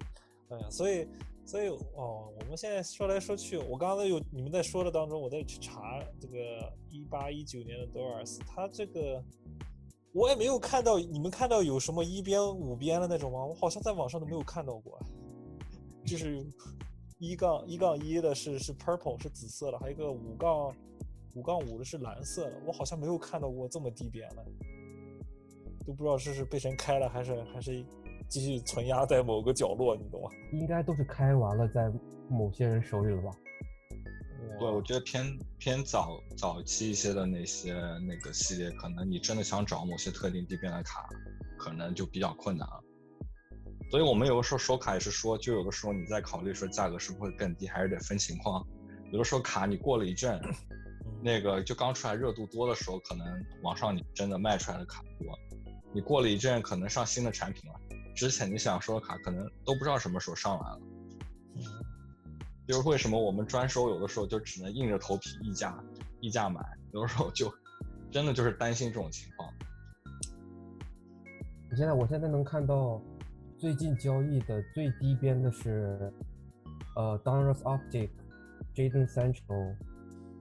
[0.48, 1.06] 哎呀，所以
[1.44, 6.36] 所以哦，我们现在说来说去，我刚才有你们在说的当中，我在去查这个
[6.90, 9.22] 一八一九年的 Doors，他这个
[10.12, 13.44] 我也没有看到，你们看到有什么一边五边的那种吗？
[13.44, 14.98] 我好像在网上都没有看到过，
[16.04, 16.44] 就是
[17.18, 20.74] 一杠一杠一的是是 purple 是紫色的，还有一个五杠
[21.36, 24.44] 五杠五的是蓝色的，我好像没有看到过这么低边的，
[25.86, 27.84] 都不知道是是被谁开了，还是还是
[28.28, 30.30] 继续存压在某个角落，你懂吗？
[30.52, 31.90] 应该都是开完了在
[32.28, 33.30] 某些人手里了吧？
[34.58, 37.74] 对，我觉得偏偏早早期一些的那些
[38.06, 41.08] 那个系列，可能你真的想找某些特定地边的卡，
[41.58, 42.80] 可能就比较困难了。
[43.90, 48.66] 所以我们有的时候收卡也是说，就有的时候你在考虑说价格是不是会更低，还是得分情况。
[49.10, 50.40] 有的时候卡你过了一阵，
[51.22, 53.26] 那个就刚出来热度多的时候，可能
[53.62, 55.38] 网上你真的卖出来的卡多。
[55.94, 57.78] 你过了一阵，可能上新的产品了，
[58.14, 60.80] 之前你想收的卡可能都不知道什么时候上来了。
[62.66, 65.76] 就是为什么我们专收有的时候就只能硬着头皮溢价
[66.20, 66.60] 溢价买，
[66.92, 67.52] 有的时候就
[68.10, 69.52] 真的就是担心这种情况。
[71.70, 73.02] 你现在我现在能看到
[73.58, 76.12] 最近交易的最低边的是
[76.96, 78.10] 呃 Donruss Optic
[78.74, 79.74] Jaden Sancho，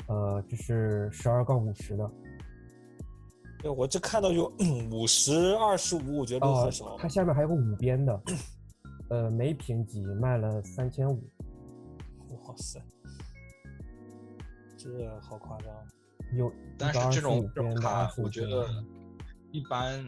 [0.07, 2.09] 呃这是十二杠五十的。
[3.61, 4.51] 对，我这看到有
[4.91, 8.21] 五十二十五，我觉得都哦很少。，它下面还有个五边的，
[9.09, 11.23] 呃没评级卖了三千五。
[12.29, 12.81] 哇塞，
[14.77, 14.89] 这
[15.21, 15.67] 好夸张。
[16.33, 18.67] 有但是这种这种卡，我觉得
[19.51, 20.03] 一般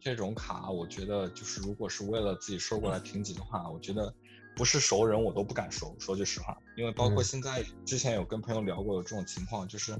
[0.00, 4.12] 这种卡，我觉得就是如果是为了自己收过来评级的话，我觉得
[4.56, 5.94] 不是熟人我都不敢收。
[5.98, 9.94] 说句实话，因为包括嗯现在之前有跟朋友聊过有这种情况，就是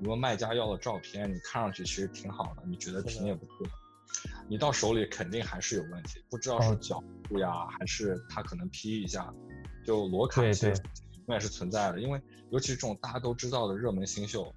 [0.00, 3.54] 如果卖家要的照片，你看上去其实挺好的，你觉得是的评也不错，
[4.48, 9.32] 你到手里肯定还是有问题，不知道哦是角度呀，还是他可能 P 一下，
[9.84, 10.82] 就裸卡对其实对
[11.14, 12.20] 永远是存在的，因为
[12.50, 14.52] 尤其是这种大家都知道的热门新秀，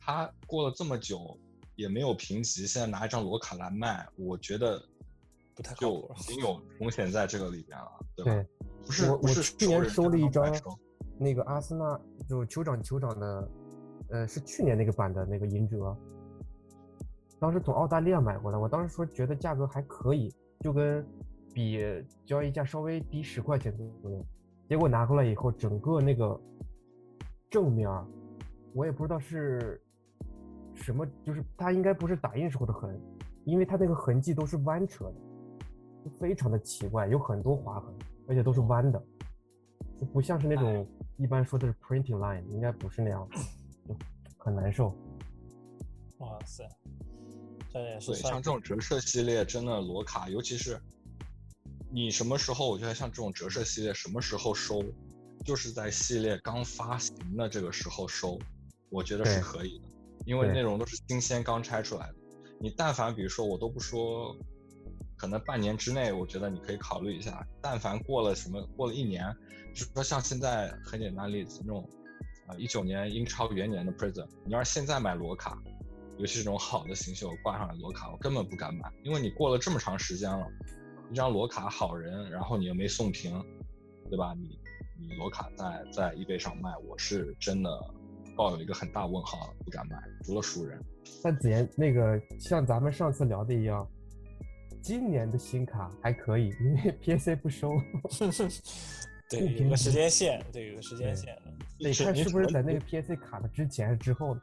[0.00, 1.38] 他过了这么久
[1.76, 4.82] 也没有评级，现在拿一张裸卡来卖，我觉得
[5.54, 8.32] 不太靠就谱已经有风险在这个里边了，对吧？
[8.32, 8.46] 对，
[8.84, 10.44] 不是我我是去年收了一张
[11.18, 11.98] 那个阿森纳
[12.28, 13.48] 就酋长酋长的，
[14.14, 15.92] 呃，是去年那个版的那个银折，
[17.40, 21.04] 当时从澳大利亚买过来，我当时说觉得价格还可以，就跟
[21.52, 21.80] 比
[22.24, 24.24] 交易价稍微低十块钱左右，
[24.68, 26.40] 结果拿过来以后，整个那个
[27.50, 27.90] 正面，
[28.72, 29.82] 我也不知道是
[30.74, 32.96] 什么，就是它应该不是打印时候的痕，
[33.44, 35.14] 因为它那个痕迹都是弯折的，
[36.04, 37.92] 就非常的奇怪，有很多划痕，
[38.28, 39.04] 而且都是弯的。
[39.98, 40.86] 就不像是那种
[41.16, 43.38] 一般说的是 printing line，应该不是那样，就
[44.44, 44.94] 很难受。
[46.18, 46.68] 哇塞，
[47.72, 50.78] 这也是对，像这种折射系列，真的罗卡，尤其是
[51.90, 54.84] 你什么时候，我觉得像这种折射系列，什么时候收，
[55.44, 58.38] 就是在系列刚发行的这个时候收，
[58.90, 59.88] 我觉得是可以的，
[60.26, 62.14] 因为内容都是新鲜刚拆出来的。
[62.60, 64.36] 你但凡比如说，我都不说，
[65.16, 67.46] 可能半年之内，我觉得你可以考虑一下。
[67.60, 69.24] 但凡过了什么，过了一年，
[69.74, 71.88] 就是说像现在很简单例子，那种
[72.46, 75.58] 呃一九年英超元年的 Prism，你要是现在买裸卡，
[76.18, 80.46] 尤其这种好的新秀挂上来裸卡，我根本不敢买，因为你过了这么长时间了，
[81.10, 83.32] 一张裸卡好人，然后你又没送屏，
[84.10, 84.34] 对吧？
[84.34, 84.58] 你
[85.00, 87.70] 你裸卡在在 eBay 上卖，我是真的
[88.36, 90.78] 抱有一个很大问号，不敢买，除了熟人。
[91.22, 93.86] 但子妍那个像咱们上次聊的一样，
[94.82, 97.72] 今年的新卡还可以，因为 PSA 不收，
[99.30, 101.52] 对，有个时间线，对，有个时间线的。
[101.78, 104.40] 得看是不是在那个个 PSA 卡的之前还是之后的。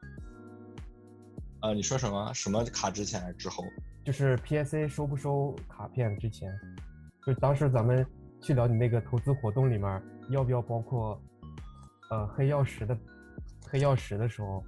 [1.62, 3.64] 呃，你说什么什么卡之前还是之后？
[4.04, 6.52] 就是 PSC 收不收卡片之前，
[7.26, 8.06] 就当时咱们
[8.42, 10.02] 去聊你那个投资活动里面
[10.32, 11.22] 要不要包括
[12.10, 12.98] 呃黑曜石的
[13.70, 14.64] 黑曜石的时候，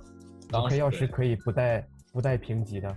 [0.52, 2.96] 当时黑曜石可以不带不带评级的，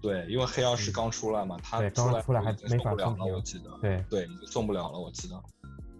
[0.00, 3.70] 对，因为黑曜石刚出来嘛，它对刚来出来还没已经送不了了，法送评我记得。
[3.80, 5.40] 对，对，已经送不了了，我记得，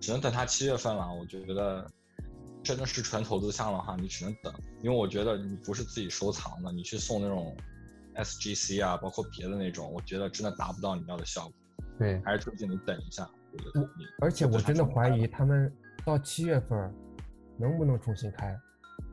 [0.03, 1.15] 只能等它七月份了。
[1.15, 1.89] 我觉得
[2.63, 7.57] 真的是纯投资项的话，你只能等，因为我觉得你不是自己收藏的，你去送那种
[8.17, 11.53] SGC 啊，包括别的那种，我觉得真的达不到你要的效果，
[12.01, 13.31] 对，还是推荐你等一下。
[13.53, 15.73] 我觉得你而且我真的怀疑他们
[16.05, 16.93] 到七月份
[17.57, 18.59] 能不能重新开。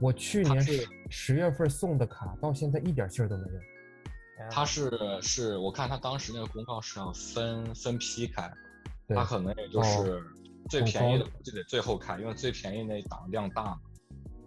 [0.01, 4.49] 我去年它是十十月份送的卡到现在一点信儿都没有。
[4.49, 4.89] 他是
[5.21, 8.49] 是我看他当时那个公告是要分分批开，
[9.05, 10.23] 对它可能也就哦是
[10.69, 13.79] 最便宜的估计得最后开，因为最便宜那一档量大嘛。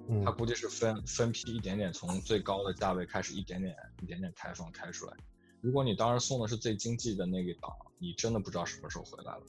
[0.08, 5.12] 嗯它，估计是分分批一点点，从最高的价位开始一点点一点点开放开出来。
[5.60, 9.42] 如果你当时送的是最经济的那个档，你真的不知道什么时候回来了。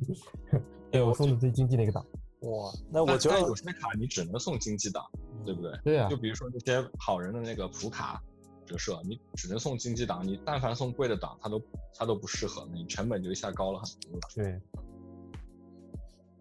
[0.90, 2.04] 对我送的最经济那个档。
[2.40, 5.04] 哇，那我觉得有些卡你只能送经济档，
[5.44, 5.72] 对不对？
[5.84, 8.22] 对啊就，比如说那些好人的那个普卡
[8.64, 11.62] 折射，你只能送经济档，你但凡送贵的档，它都
[11.94, 14.20] 它都不适合，那你成本就一下高了很多了。
[14.34, 14.60] 对，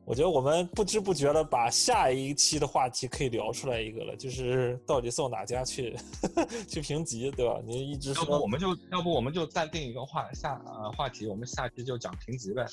[0.07, 5.97] 我觉得我们不知不觉的把下一期的话题可以聊出来一个了，就是到底送哪家去
[6.65, 7.59] 去评级，对吧？
[7.65, 12.65] 你一直要不说我们就要不我们就暂定一个话下呃话题，我们下期就讲评级呗。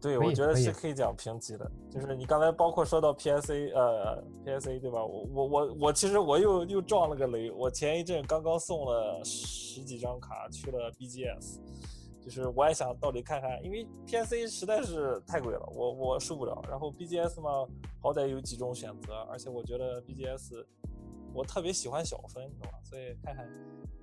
[0.00, 1.70] 对，我觉得是可以讲评级的。
[1.92, 5.04] 就是你刚才包括说到 PSA，呃，PSA 对吧？
[5.04, 11.58] 我我我我其实我又又撞了个雷，我前一阵刚刚送了十几张卡去了 BGS，
[12.28, 16.62] 就是我也想到底看看，因为 PSA 实在是太贵了，我我受不了。
[16.68, 17.66] 然后 BGS 嘛，
[18.02, 20.64] 好歹有几种选择，而且我觉得 BGS
[21.32, 22.78] 我特别喜欢小分，你懂吧？
[22.84, 23.48] 所以看看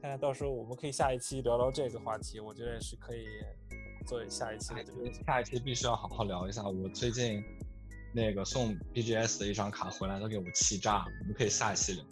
[0.01, 3.25] 看看到时候我们可以下一期聊聊这个话题，我觉得也是可以
[4.07, 5.13] 作为下一期的这个。
[5.25, 6.67] 下一期必须要好好聊一下。
[6.67, 7.43] 我最近
[8.13, 12.03] 那个送 BGS 的一张卡回来都给我气炸了，我们可以下一期聊。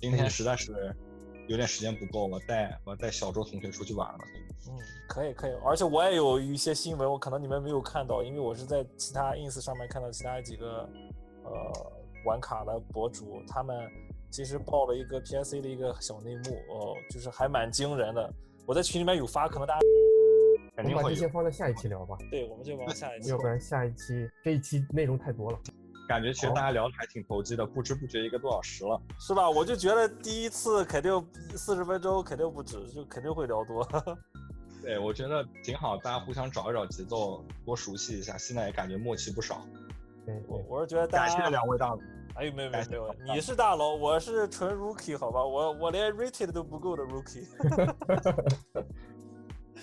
[0.00, 0.94] 今天实在是
[1.46, 4.18] 有点时间不够，我带我带小周同学出去玩了。
[4.68, 4.78] 嗯，
[5.08, 10.88] 可以可以，而且我也有一些新闻，我可能你们没有看到，因为我是在其他 ins 上面看到其他几个
[11.42, 11.92] 呃
[12.24, 13.90] 玩卡的博主，他们
[14.30, 18.32] 其实爆了一个 PSC 的一个小内幕，哦，就是还蛮惊人的。
[18.66, 19.80] 我在群里面有发，可能大家
[20.74, 23.36] 肯定会我们把这些，放在下一期聊吧，对，我们就往下一期要。
[23.36, 25.58] 不然下一期这一期内容太多了。
[26.06, 29.00] 感觉其实大家聊的还挺投机的，不知不觉一个多小时了。
[29.18, 29.48] 是吧？
[29.48, 31.26] 我就觉得第一次肯定
[31.56, 33.86] 四十分钟肯定不止，就肯定会聊多。
[34.82, 38.36] 对，我觉得挺好，大家互相找一找节奏，多熟悉一下。
[38.36, 39.66] 现在也感觉默契不少。
[40.26, 41.98] 对我，我是觉得大感谢家，两位大佬。
[42.34, 45.42] 哎，没有没有没有你是大佬，我是纯 rookie 好吧？
[45.42, 47.46] 我我连 rated 都不够的 rookie。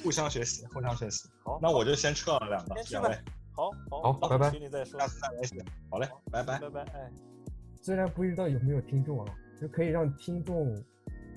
[0.03, 1.29] 互相学习，互相学习。
[1.43, 3.17] 好，那我就先撤了，两个两位，
[3.89, 5.63] 好好好拜拜群里再说下，次再联系。
[5.89, 6.59] 好嘞，拜拜。
[6.59, 7.11] 拜拜，哎。
[7.81, 10.75] 虽然不知道有没有听众啊，就可以让听众，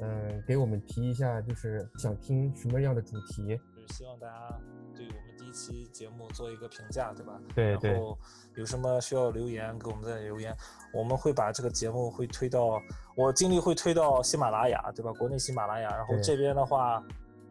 [0.01, 3.59] 嗯、给我们提一下，就是想听什么样的主题。
[3.75, 4.61] 就是希望大家
[4.95, 7.41] 对我们第一期节目做一个评价，对吧？
[7.55, 8.19] 对对然后
[8.57, 10.55] 有什么需要留言，给我们再留言，
[10.93, 12.81] 我们会把这个节目会推到，
[13.17, 15.13] 我尽力会推到喜马拉雅，对吧？
[15.13, 17.03] 国内喜马拉雅，然后这边的话，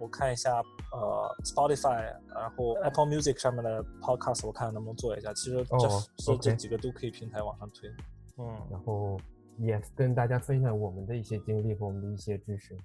[0.04, 5.34] 我看一下，呃，Spotify，然后 Apple Music 上面的 Podcast，我看能不能做一下。
[5.34, 5.66] 其实
[6.18, 7.90] 这、这几个都可以平台往上推。
[8.38, 9.18] 嗯，然后
[9.60, 12.78] 也跟大家分享我们的一些经历和我们的一些知识。